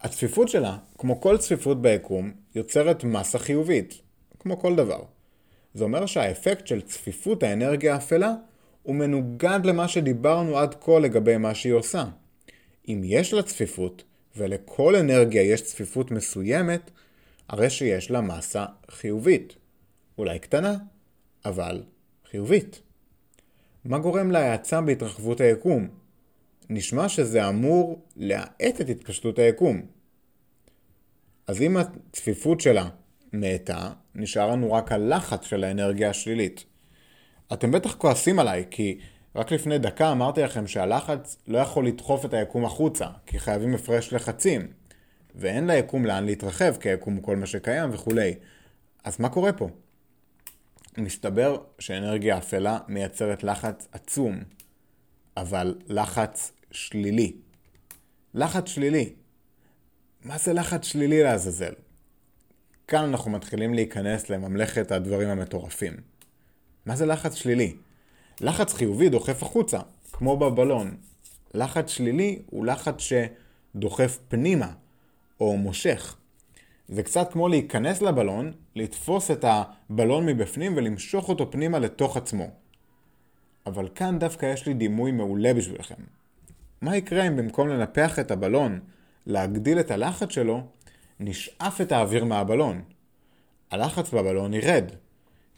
הצפיפות 0.00 0.48
שלה, 0.48 0.76
כמו 0.98 1.20
כל 1.20 1.38
צפיפות 1.38 1.82
ביקום, 1.82 2.32
יוצרת 2.54 3.04
מסה 3.04 3.38
חיובית, 3.38 4.00
כמו 4.38 4.60
כל 4.60 4.76
דבר. 4.76 5.02
זה 5.74 5.84
אומר 5.84 6.06
שהאפקט 6.06 6.66
של 6.66 6.80
צפיפות 6.80 7.42
האנרגיה 7.42 7.94
האפלה 7.94 8.34
הוא 8.82 8.94
מנוגד 8.94 9.60
למה 9.64 9.88
שדיברנו 9.88 10.58
עד 10.58 10.74
כה 10.80 10.98
לגבי 10.98 11.36
מה 11.36 11.54
שהיא 11.54 11.72
עושה. 11.72 12.04
אם 12.88 13.00
יש 13.04 13.32
לה 13.32 13.42
צפיפות, 13.42 14.02
ולכל 14.36 14.96
אנרגיה 14.96 15.42
יש 15.42 15.62
צפיפות 15.62 16.10
מסוימת, 16.10 16.90
הרי 17.48 17.70
שיש 17.70 18.10
לה 18.10 18.20
מסה 18.20 18.64
חיובית. 18.90 19.54
אולי 20.18 20.38
קטנה, 20.38 20.76
אבל 21.44 21.82
חיובית. 22.30 22.82
מה 23.84 23.98
גורם 23.98 24.30
להאצה 24.30 24.80
בהתרחבות 24.80 25.40
היקום? 25.40 25.88
נשמע 26.70 27.08
שזה 27.08 27.48
אמור 27.48 28.02
להאט 28.16 28.80
את 28.80 28.88
התפשטות 28.88 29.38
היקום. 29.38 29.82
אז 31.46 31.62
אם 31.62 31.76
הצפיפות 31.76 32.60
שלה 32.60 32.88
מאטה, 33.32 33.90
נשאר 34.14 34.50
לנו 34.50 34.72
רק 34.72 34.92
הלחץ 34.92 35.44
של 35.44 35.64
האנרגיה 35.64 36.10
השלילית. 36.10 36.64
אתם 37.52 37.70
בטח 37.70 37.94
כועסים 37.94 38.38
עליי, 38.38 38.64
כי 38.70 38.98
רק 39.34 39.52
לפני 39.52 39.78
דקה 39.78 40.12
אמרתי 40.12 40.42
לכם 40.42 40.66
שהלחץ 40.66 41.36
לא 41.46 41.58
יכול 41.58 41.86
לדחוף 41.86 42.24
את 42.24 42.34
היקום 42.34 42.64
החוצה, 42.64 43.06
כי 43.26 43.38
חייבים 43.38 43.74
הפרש 43.74 44.12
לחצים, 44.12 44.68
ואין 45.34 45.70
ליקום 45.70 46.06
לאן 46.06 46.24
להתרחב, 46.24 46.76
כי 46.76 46.88
היקום 46.88 47.14
הוא 47.14 47.22
כל 47.22 47.36
מה 47.36 47.46
שקיים 47.46 47.90
וכולי. 47.92 48.34
אז 49.04 49.20
מה 49.20 49.28
קורה 49.28 49.52
פה? 49.52 49.68
מסתבר 50.98 51.56
שאנרגיה 51.78 52.38
אפלה 52.38 52.78
מייצרת 52.88 53.44
לחץ 53.44 53.88
עצום, 53.92 54.38
אבל 55.36 55.78
לחץ 55.86 56.52
שלילי. 56.70 57.32
לחץ 58.34 58.68
שלילי. 58.68 59.12
מה 60.24 60.38
זה 60.38 60.52
לחץ 60.52 60.84
שלילי 60.84 61.22
לעזאזל? 61.22 61.72
כאן 62.88 63.04
אנחנו 63.04 63.30
מתחילים 63.30 63.74
להיכנס 63.74 64.30
לממלכת 64.30 64.92
הדברים 64.92 65.28
המטורפים. 65.28 65.96
מה 66.86 66.96
זה 66.96 67.06
לחץ 67.06 67.34
שלילי? 67.34 67.76
לחץ 68.40 68.72
חיובי 68.72 69.08
דוחף 69.08 69.42
החוצה, 69.42 69.78
כמו 70.12 70.36
בבלון. 70.36 70.96
לחץ 71.54 71.90
שלילי 71.90 72.42
הוא 72.46 72.66
לחץ 72.66 72.94
שדוחף 72.98 74.18
פנימה, 74.28 74.72
או 75.40 75.56
מושך. 75.56 76.16
זה 76.88 77.02
קצת 77.02 77.32
כמו 77.32 77.48
להיכנס 77.48 78.02
לבלון, 78.02 78.52
לתפוס 78.76 79.30
את 79.30 79.44
הבלון 79.48 80.26
מבפנים 80.26 80.76
ולמשוך 80.76 81.28
אותו 81.28 81.50
פנימה 81.50 81.78
לתוך 81.78 82.16
עצמו. 82.16 82.50
אבל 83.66 83.88
כאן 83.94 84.18
דווקא 84.18 84.46
יש 84.46 84.66
לי 84.66 84.74
דימוי 84.74 85.12
מעולה 85.12 85.54
בשבילכם. 85.54 85.94
מה 86.80 86.96
יקרה 86.96 87.26
אם 87.26 87.36
במקום 87.36 87.68
לנפח 87.68 88.18
את 88.18 88.30
הבלון, 88.30 88.80
להגדיל 89.26 89.80
את 89.80 89.90
הלחץ 89.90 90.30
שלו, 90.30 90.66
נשאף 91.20 91.80
את 91.80 91.92
האוויר 91.92 92.24
מהבלון? 92.24 92.82
הלחץ 93.70 94.14
בבלון 94.14 94.54
ירד. 94.54 94.84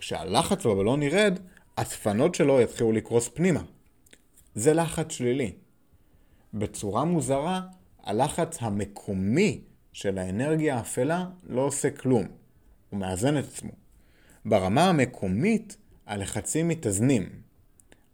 כשהלחץ 0.03 0.67
בבלון 0.67 1.03
ירד, 1.03 1.39
הדפנות 1.77 2.35
שלו 2.35 2.61
יתחילו 2.61 2.93
לקרוס 2.93 3.29
פנימה. 3.29 3.63
זה 4.55 4.75
לחץ 4.75 5.13
שלילי. 5.13 5.53
בצורה 6.55 7.05
מוזרה, 7.05 7.61
הלחץ 8.03 8.59
המקומי 8.61 9.61
של 9.93 10.19
האנרגיה 10.19 10.77
האפלה 10.77 11.25
לא 11.47 11.61
עושה 11.61 11.91
כלום. 11.91 12.27
הוא 12.91 13.01
מאזן 13.01 13.39
את 13.39 13.45
עצמו. 13.45 13.71
ברמה 14.45 14.89
המקומית, 14.89 15.77
הלחצים 16.07 16.69
מתאזנים. 16.69 17.29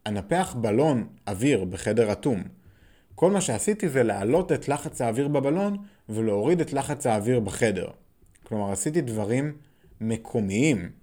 אנפח 0.07 0.57
בלון 0.61 1.09
אוויר 1.29 1.64
בחדר 1.64 2.12
אטום. 2.12 2.42
כל 3.14 3.31
מה 3.31 3.40
שעשיתי 3.40 3.88
זה 3.88 4.03
להעלות 4.03 4.53
את 4.53 4.68
לחץ 4.68 5.01
האוויר 5.01 5.29
בבלון 5.29 5.77
ולהוריד 6.09 6.61
את 6.61 6.72
לחץ 6.72 7.07
האוויר 7.07 7.40
בחדר. 7.40 7.88
כלומר, 8.44 8.72
עשיתי 8.72 9.01
דברים 9.01 9.57
מקומיים. 10.01 10.98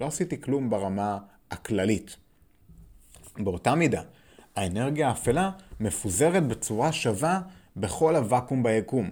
לא 0.00 0.06
עשיתי 0.06 0.40
כלום 0.40 0.70
ברמה 0.70 1.18
הכללית. 1.50 2.16
באותה 3.38 3.74
מידה, 3.74 4.02
האנרגיה 4.56 5.08
האפלה 5.08 5.50
מפוזרת 5.80 6.46
בצורה 6.46 6.92
שווה 6.92 7.40
בכל 7.76 8.16
הוואקום 8.16 8.62
ביקום, 8.62 9.10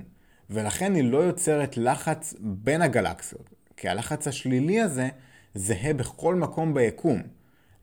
ולכן 0.51 0.95
היא 0.95 1.05
לא 1.05 1.19
יוצרת 1.19 1.77
לחץ 1.77 2.35
בין 2.41 2.83
הגלקסיות, 2.83 3.51
כי 3.77 3.89
הלחץ 3.89 4.29
השלילי 4.29 4.81
הזה 4.81 5.09
זהה 5.55 5.95
בכל 5.95 6.35
מקום 6.35 6.75
ביקום, 6.75 7.23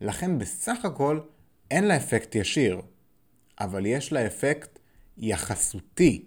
לכן 0.00 0.38
בסך 0.38 0.84
הכל 0.84 1.20
אין 1.70 1.84
לה 1.84 1.96
אפקט 1.96 2.34
ישיר, 2.34 2.80
אבל 3.60 3.86
יש 3.86 4.12
לה 4.12 4.26
אפקט 4.26 4.78
יחסותי, 5.18 6.24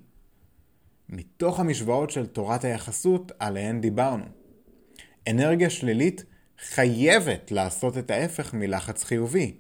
מתוך 1.10 1.60
המשוואות 1.60 2.10
של 2.10 2.26
תורת 2.26 2.64
היחסות 2.64 3.32
עליהן 3.40 3.82
דיברנו. 3.82 4.26
אנרגיה 5.28 5.70
שלילית 5.70 6.24
חייבת 6.64 7.52
לעשות 7.52 7.98
את 7.98 8.12
ההפך 8.12 8.54
מלחץ 8.54 9.04
חיובי, 9.04 9.58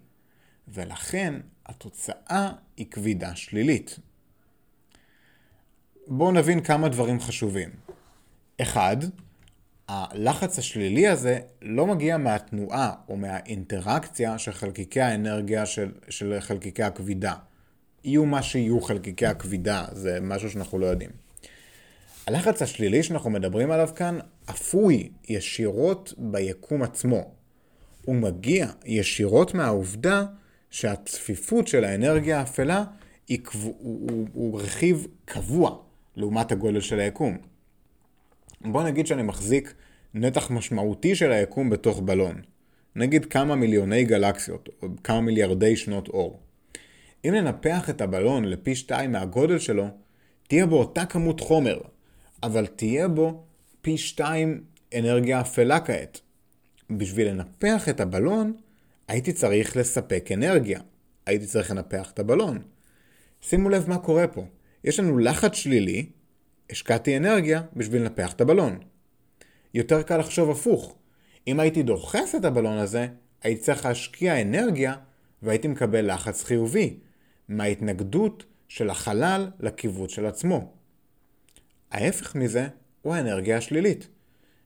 ולכן 0.67 1.33
התוצאה 1.65 2.51
היא 2.77 2.85
כבידה 2.91 3.35
שלילית. 3.35 3.99
בואו 6.07 6.31
נבין 6.31 6.61
כמה 6.61 6.89
דברים 6.89 7.19
חשובים. 7.19 7.69
אחד, 8.61 8.97
הלחץ 9.87 10.59
השלילי 10.59 11.07
הזה 11.07 11.39
לא 11.61 11.87
מגיע 11.87 12.17
מהתנועה 12.17 12.93
או 13.09 13.17
מהאינטראקציה 13.17 14.37
של 14.37 14.51
חלקיקי 14.51 15.01
האנרגיה 15.01 15.65
של, 15.65 15.91
של 16.09 16.37
חלקיקי 16.39 16.83
הכבידה. 16.83 17.33
יהיו 18.03 18.25
מה 18.25 18.43
שיהיו 18.43 18.81
חלקיקי 18.81 19.25
הכבידה, 19.25 19.85
זה 19.91 20.19
משהו 20.21 20.49
שאנחנו 20.49 20.79
לא 20.79 20.85
יודעים. 20.85 21.22
הלחץ 22.27 22.61
השלילי 22.61 23.03
שאנחנו 23.03 23.29
מדברים 23.29 23.71
עליו 23.71 23.89
כאן 23.95 24.19
אפוי 24.49 25.09
ישירות 25.29 26.13
ביקום 26.17 26.83
עצמו. 26.83 27.31
הוא 28.05 28.15
מגיע 28.15 28.67
ישירות 28.85 29.53
מהעובדה 29.53 30.25
שהצפיפות 30.69 31.67
של 31.67 31.83
האנרגיה 31.83 32.39
האפלה 32.39 32.83
היא, 33.27 33.39
הוא, 33.53 33.73
הוא, 33.79 34.27
הוא 34.33 34.61
רכיב 34.61 35.07
קבוע 35.25 35.77
לעומת 36.15 36.51
הגודל 36.51 36.81
של 36.81 36.99
היקום. 36.99 37.37
בוא 38.61 38.83
נגיד 38.83 39.07
שאני 39.07 39.23
מחזיק 39.23 39.73
נתח 40.13 40.51
משמעותי 40.51 41.15
של 41.15 41.31
היקום 41.31 41.69
בתוך 41.69 41.99
בלון. 41.99 42.41
נגיד 42.95 43.25
כמה 43.25 43.55
מיליוני 43.55 44.03
גלקסיות, 44.03 44.69
או 44.81 44.87
כמה 45.03 45.21
מיליארדי 45.21 45.75
שנות 45.75 46.07
אור. 46.07 46.39
אם 47.25 47.33
ננפח 47.33 47.89
את 47.89 48.01
הבלון 48.01 48.45
לפי 48.45 48.75
שתיים 48.75 49.11
מהגודל 49.11 49.59
שלו, 49.59 49.87
תהיה 50.47 50.65
בו 50.65 50.79
אותה 50.79 51.05
כמות 51.05 51.39
חומר, 51.39 51.77
אבל 52.43 52.65
תהיה 52.65 53.07
בו 53.07 53.43
פי 53.81 53.97
שתיים 53.97 54.63
אנרגיה 54.99 55.41
אפלה 55.41 55.79
כעת. 55.79 56.19
בשביל 56.89 57.27
לנפח 57.27 57.89
את 57.89 57.99
הבלון, 57.99 58.53
הייתי 59.07 59.33
צריך 59.33 59.77
לספק 59.77 60.29
אנרגיה. 60.33 60.79
הייתי 61.25 61.45
צריך 61.45 61.71
לנפח 61.71 62.11
את 62.11 62.19
הבלון. 62.19 62.61
שימו 63.41 63.69
לב 63.69 63.89
מה 63.89 63.97
קורה 63.97 64.27
פה. 64.27 64.45
יש 64.83 64.99
לנו 64.99 65.17
לחץ 65.17 65.53
שלילי, 65.53 66.05
השקעתי 66.69 67.17
אנרגיה 67.17 67.61
בשביל 67.75 68.01
לנפח 68.01 68.33
את 68.33 68.41
הבלון. 68.41 68.79
יותר 69.73 70.01
קל 70.01 70.17
לחשוב 70.17 70.49
הפוך. 70.49 70.95
אם 71.47 71.59
הייתי 71.59 71.83
דוחס 71.83 72.35
את 72.35 72.45
הבלון 72.45 72.77
הזה, 72.77 73.07
הייתי 73.41 73.61
צריך 73.61 73.85
להשקיע 73.85 74.41
אנרגיה 74.41 74.95
והייתי 75.41 75.67
מקבל 75.67 76.13
לחץ 76.13 76.43
חיובי, 76.43 76.99
מההתנגדות 77.49 78.45
של 78.67 78.89
החלל 78.89 79.47
לכיוון 79.59 80.09
של 80.09 80.25
עצמו. 80.25 80.73
ההפך 81.93 82.35
מזה 82.35 82.67
הוא 83.01 83.15
האנרגיה 83.15 83.57
השלילית. 83.57 84.07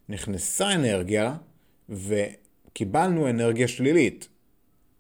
נכנסה 0.10 0.74
אנרגיה 0.74 1.36
וקיבלנו 1.90 3.30
אנרגיה 3.30 3.68
שלילית. 3.68 4.28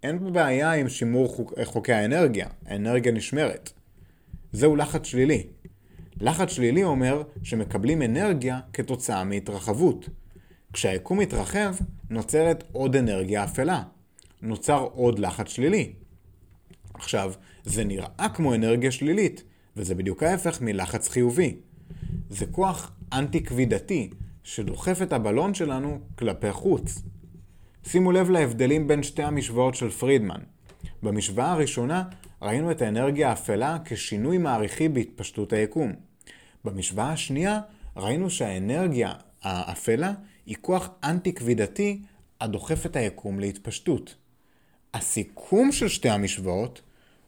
אין 0.04 0.20
פה 0.20 0.30
בעיה 0.30 0.74
עם 0.74 0.90
שימור 0.90 1.28
חוק, 1.28 1.54
חוקי 1.64 1.94
האנרגיה, 1.94 2.48
האנרגיה 2.66 3.12
נשמרת. 3.12 3.74
זהו 4.52 4.76
לחץ 4.76 5.06
שלילי. 5.06 5.48
לחץ 6.22 6.50
שלילי 6.50 6.84
אומר 6.84 7.24
שמקבלים 7.44 8.02
אנרגיה 8.02 8.60
כתוצאה 8.74 9.24
מהתרחבות. 9.24 10.10
כשהיקום 10.74 11.20
מתרחב, 11.20 11.76
נוצרת 12.10 12.64
עוד 12.72 12.96
אנרגיה 12.96 13.44
אפלה. 13.44 13.84
נוצר 14.42 14.88
עוד 14.94 15.20
לחץ 15.20 15.48
שלילי. 15.48 15.94
עכשיו, 16.94 17.34
זה 17.64 17.84
נראה 17.84 18.28
כמו 18.34 18.56
אנרגיה 18.56 18.92
שלילית, 18.92 19.44
וזה 19.78 19.96
בדיוק 19.96 20.24
ההפך 20.24 20.62
מלחץ 20.62 21.08
חיובי. 21.10 21.56
זה 22.30 22.46
כוח 22.46 22.92
אנטי-כבידתי 23.14 24.10
שדוחף 24.44 25.02
את 25.02 25.14
הבלון 25.14 25.54
שלנו 25.54 26.00
כלפי 26.16 26.52
חוץ. 26.52 27.02
שימו 27.84 28.12
לב 28.12 28.30
להבדלים 28.30 28.88
בין 28.88 29.04
שתי 29.04 29.24
המשוואות 29.24 29.76
של 29.76 29.90
פרידמן. 29.90 30.40
במשוואה 31.04 31.52
הראשונה 31.52 32.04
ראינו 32.42 32.72
את 32.72 32.82
האנרגיה 32.82 33.30
האפלה 33.30 33.78
כשינוי 33.86 34.38
מעריכי 34.38 34.90
בהתפשטות 34.90 35.54
היקום. 35.54 35.94
במשוואה 36.66 37.12
השנייה 37.12 37.60
ראינו 37.98 38.30
שהאנרגיה 38.30 39.14
האפלה 39.42 40.14
היא 40.46 40.56
כוח 40.62 40.90
אנטי-כבידתי 41.04 42.02
הדוחף 42.42 42.86
את 42.86 42.96
היקום 42.96 43.40
להתפשטות. 43.40 44.16
הסיכום 44.94 45.72
של 45.72 45.88
שתי 45.88 46.10
המשוואות 46.10 46.82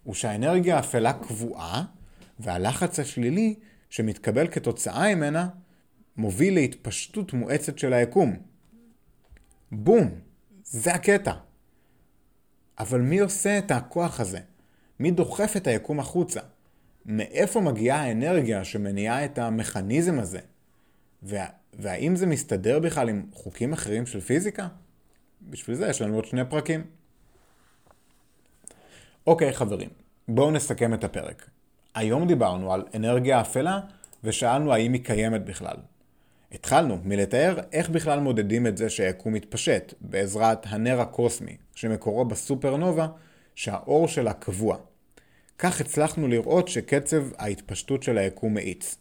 הוא 0.04 0.16
שהאנרגיה 0.16 0.78
האפלה 0.78 1.14
קבועה, 1.14 1.84
והלחץ 2.40 3.00
השלילי 3.00 3.56
שמתקבל 3.90 4.48
כתוצאה 4.48 5.16
ממנה 5.16 5.50
מוביל 6.18 6.54
להתפשטות 6.54 7.34
מואצת 7.34 7.80
של 7.80 7.94
היקום. 7.94 8.38
בום, 9.72 10.20
זה 10.64 10.94
הקטע. 10.94 11.34
אבל 12.80 13.02
מי 13.02 13.20
עושה 13.20 13.58
את 13.58 13.72
הכוח 13.72 14.20
הזה? 14.20 14.40
מי 15.00 15.12
דוחף 15.12 15.54
את 15.58 15.68
היקום 15.68 16.00
החוצה? 16.00 16.40
מאיפה 17.06 17.62
מגיעה 17.62 18.02
האנרגיה 18.02 18.64
שמניעה 18.64 19.26
את 19.26 19.38
המכניזם 19.38 20.20
הזה? 20.20 20.40
וה... 21.24 21.46
והאם 21.74 22.16
זה 22.16 22.26
מסתדר 22.26 22.80
בכלל 22.80 23.10
עם 23.10 23.26
חוקים 23.34 23.74
אחרים 23.74 24.06
של 24.06 24.22
פיזיקה? 24.22 24.68
בשביל 25.42 25.76
זה 25.76 25.88
יש 25.88 26.02
לנו 26.02 26.16
עוד 26.16 26.26
שני 26.26 26.42
פרקים. 26.50 26.84
אוקיי 29.28 29.54
חברים, 29.54 29.90
בואו 30.28 30.52
נסכם 30.52 30.94
את 30.94 31.04
הפרק. 31.04 31.50
היום 31.96 32.28
דיברנו 32.28 32.74
על 32.74 32.84
אנרגיה 32.96 33.42
אפלה 33.42 33.80
ושאלנו 34.24 34.74
האם 34.74 34.94
היא 34.94 35.04
קיימת 35.04 35.46
בכלל. 35.46 35.76
התחלנו 36.52 36.98
מלתאר 37.04 37.60
איך 37.72 37.90
בכלל 37.90 38.20
מודדים 38.20 38.68
את 38.68 38.78
זה 38.78 38.90
שהיקום 38.90 39.34
מתפשט 39.34 39.94
בעזרת 40.02 40.66
הנר 40.70 41.02
הקוסמי, 41.02 41.58
שמקורו 41.76 42.26
בסופרנובה, 42.26 43.08
שהאור 43.56 44.08
שלה 44.08 44.34
קבוע. 44.34 44.78
כך 45.58 45.82
הצלחנו 45.82 46.28
לראות 46.28 46.68
שקצב 46.68 47.24
ההתפשטות 47.38 48.04
של 48.04 48.18
היקום 48.18 48.54
מאיץ. 48.54 48.96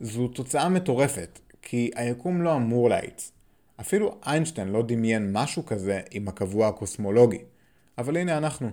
זו 0.00 0.28
תוצאה 0.28 0.68
מטורפת, 0.68 1.38
כי 1.62 1.90
היקום 1.94 2.42
לא 2.42 2.56
אמור 2.56 2.88
להאיץ. 2.90 3.32
אפילו 3.80 4.20
איינשטיין 4.26 4.68
לא 4.68 4.82
דמיין 4.82 5.32
משהו 5.32 5.66
כזה 5.66 6.00
עם 6.10 6.28
הקבוע 6.28 6.68
הקוסמולוגי. 6.68 7.38
אבל 7.98 8.16
הנה 8.16 8.38
אנחנו. 8.38 8.70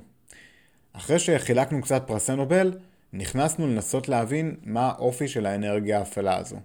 אחרי 0.94 1.20
שחילקנו 1.20 1.82
קצת 1.82 2.04
פרסי 2.08 2.36
נובל, 2.36 2.78
נכנסנו 3.14 3.68
לנסות 3.68 4.10
להבין 4.10 4.56
מה 4.64 4.88
האופי 4.88 5.28
של 5.28 5.46
האנרגיה 5.46 6.00
האפלה 6.00 6.38
הזו. 6.38 6.58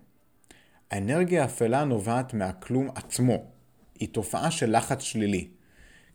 האנרגיה 0.91 1.43
האפלה 1.43 1.85
נובעת 1.85 2.35
מהכלום 2.35 2.89
עצמו. 2.95 3.45
היא 3.99 4.09
תופעה 4.09 4.51
של 4.51 4.77
לחץ 4.77 5.03
שלילי. 5.03 5.49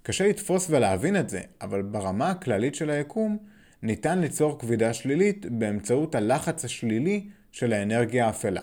קשה 0.03 0.27
לתפוס 0.27 0.67
ולהבין 0.69 1.15
את 1.15 1.29
זה, 1.29 1.41
אבל 1.61 1.81
ברמה 1.81 2.29
הכללית 2.29 2.75
של 2.75 2.89
היקום, 2.89 3.37
ניתן 3.83 4.19
ליצור 4.19 4.59
כבידה 4.59 4.93
שלילית 4.93 5.45
באמצעות 5.45 6.15
הלחץ 6.15 6.65
השלילי 6.65 7.27
של 7.51 7.73
האנרגיה 7.73 8.27
האפלה. 8.27 8.61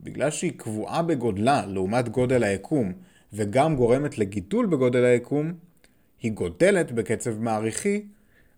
בגלל 0.00 0.30
שהיא 0.30 0.52
קבועה 0.56 1.02
בגודלה 1.02 1.66
לעומת 1.66 2.08
גודל 2.08 2.44
היקום, 2.44 2.92
וגם 3.32 3.76
גורמת 3.76 4.18
לגידול 4.18 4.66
בגודל 4.66 5.04
היקום, 5.04 5.52
היא 6.22 6.32
גודלת 6.32 6.92
בקצב 6.92 7.38
מעריכי, 7.38 8.06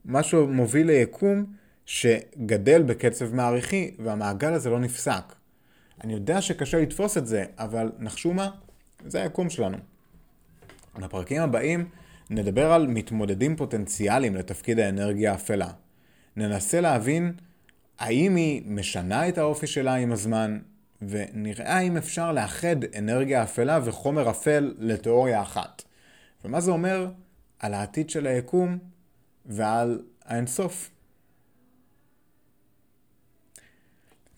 מה 0.04 0.22
שמוביל 0.22 0.86
ליקום 0.86 1.44
שגדל 1.86 2.82
בקצב 2.82 3.34
מעריכי, 3.34 3.94
והמעגל 3.98 4.52
הזה 4.52 4.70
לא 4.70 4.80
נפסק. 4.80 5.34
אני 6.04 6.12
יודע 6.12 6.42
שקשה 6.42 6.80
לתפוס 6.80 7.18
את 7.18 7.26
זה, 7.26 7.44
אבל 7.58 7.92
נחשו 7.98 8.32
מה? 8.32 8.50
זה 9.06 9.22
היקום 9.22 9.50
שלנו. 9.50 9.76
בפרקים 10.98 11.42
הבאים 11.42 11.88
נדבר 12.30 12.72
על 12.72 12.86
מתמודדים 12.86 13.56
פוטנציאליים 13.56 14.34
לתפקיד 14.34 14.78
האנרגיה 14.78 15.32
האפלה. 15.32 15.68
ננסה 16.36 16.80
להבין 16.80 17.32
האם 17.98 18.36
היא 18.36 18.62
משנה 18.66 19.28
את 19.28 19.38
האופי 19.38 19.66
שלה 19.66 19.94
עם 19.94 20.12
הזמן, 20.12 20.58
ונראה 21.02 21.76
האם 21.76 21.96
אפשר 21.96 22.32
לאחד 22.32 22.76
אנרגיה 22.98 23.42
אפלה 23.42 23.80
וחומר 23.84 24.30
אפל 24.30 24.74
לתיאוריה 24.78 25.42
אחת. 25.42 25.82
ומה 26.44 26.60
זה 26.60 26.70
אומר 26.70 27.10
על 27.58 27.74
העתיד 27.74 28.10
של 28.10 28.26
היקום 28.26 28.78
ועל 29.46 30.02
האינסוף. 30.24 30.90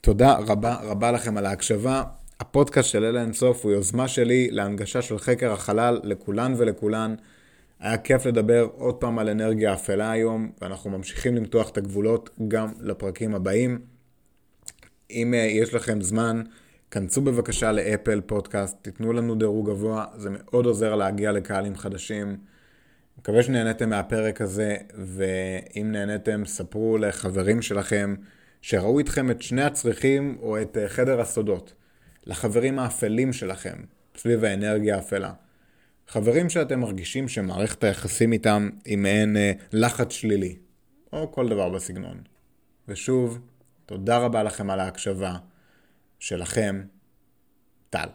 תודה 0.05 0.37
רבה 0.39 0.77
רבה 0.83 1.13
לכם 1.13 1.37
על 1.37 1.47
ההקשבה. 1.47 2.03
הפודקאסט 2.41 2.89
של 2.89 3.05
אלה 3.05 3.23
אינסוף 3.23 3.65
הוא 3.65 3.73
יוזמה 3.73 4.09
שלי 4.09 4.51
להנגשה 4.51 5.03
של 5.03 5.19
חקר 5.19 5.53
החלל 5.53 6.01
לכולן 6.03 6.55
ולכולן. 6.57 7.15
היה 7.81 7.99
כיף 7.99 8.27
לדבר 8.27 8.69
עוד 8.77 8.95
פעם 8.95 9.19
על 9.19 9.29
אנרגיה 9.29 9.75
אפלה 9.75 10.11
היום, 10.11 10.51
ואנחנו 10.61 10.91
ממשיכים 10.91 11.35
למתוח 11.35 11.71
את 11.71 11.79
הגבולות 11.79 12.31
גם 12.49 12.69
לפרקים 12.81 13.35
הבאים. 13.35 13.79
אם 15.11 15.35
uh, 15.35 15.37
יש 15.37 15.75
לכם 15.75 16.01
זמן, 16.01 16.43
כנסו 16.91 17.21
בבקשה 17.21 17.73
לאפל 17.73 18.21
פודקאסט, 18.21 18.77
תיתנו 18.83 19.13
לנו 19.13 19.35
דירוג 19.35 19.71
גבוה, 19.71 20.05
זה 20.17 20.29
מאוד 20.33 20.67
עוזר 20.67 20.95
להגיע 20.95 21.33
לקהלים 21.33 21.77
חדשים. 21.77 22.37
מקווה 23.19 23.43
שנהניתם 23.43 23.91
מהפרק 23.91 24.41
הזה, 24.41 24.77
ואם 24.95 25.93
נהניתם, 25.93 26.43
ספרו 26.47 26.99
לחברים 26.99 27.63
שלכם 27.63 28.15
שראו 28.65 28.99
איתכם 28.99 29.31
את 29.31 29.43
שני 29.43 29.63
הצריכים 29.63 30.39
או 30.43 30.63
את 30.63 30.77
אה, 30.77 30.89
חדר 30.89 31.21
הסודות, 31.21 31.75
לחברים 32.27 32.79
האפלים 32.79 33.33
שלכם, 33.33 33.79
סביב 34.17 34.45
האנרגיה 34.45 34.97
האפלה. 34.97 35.33
חברים 36.09 36.51
שאתם 36.51 36.81
מרגישים 36.81 37.29
שמערכת 37.29 37.85
היחסים 37.85 38.33
איתם 38.33 38.71
היא 38.85 38.99
מעין 38.99 39.37
אה, 39.37 39.53
לחץ 39.73 40.13
שלילי, 40.13 40.57
או 41.13 41.33
כל 41.33 41.49
דבר 41.49 41.69
בסגנון. 41.69 42.23
ושוב, 42.89 43.39
תודה 43.87 44.19
רבה 44.19 44.43
לכם 44.43 44.71
על 44.71 44.81
ההקשבה 44.81 45.37
שלכם, 46.19 46.83
טל. 47.91 48.09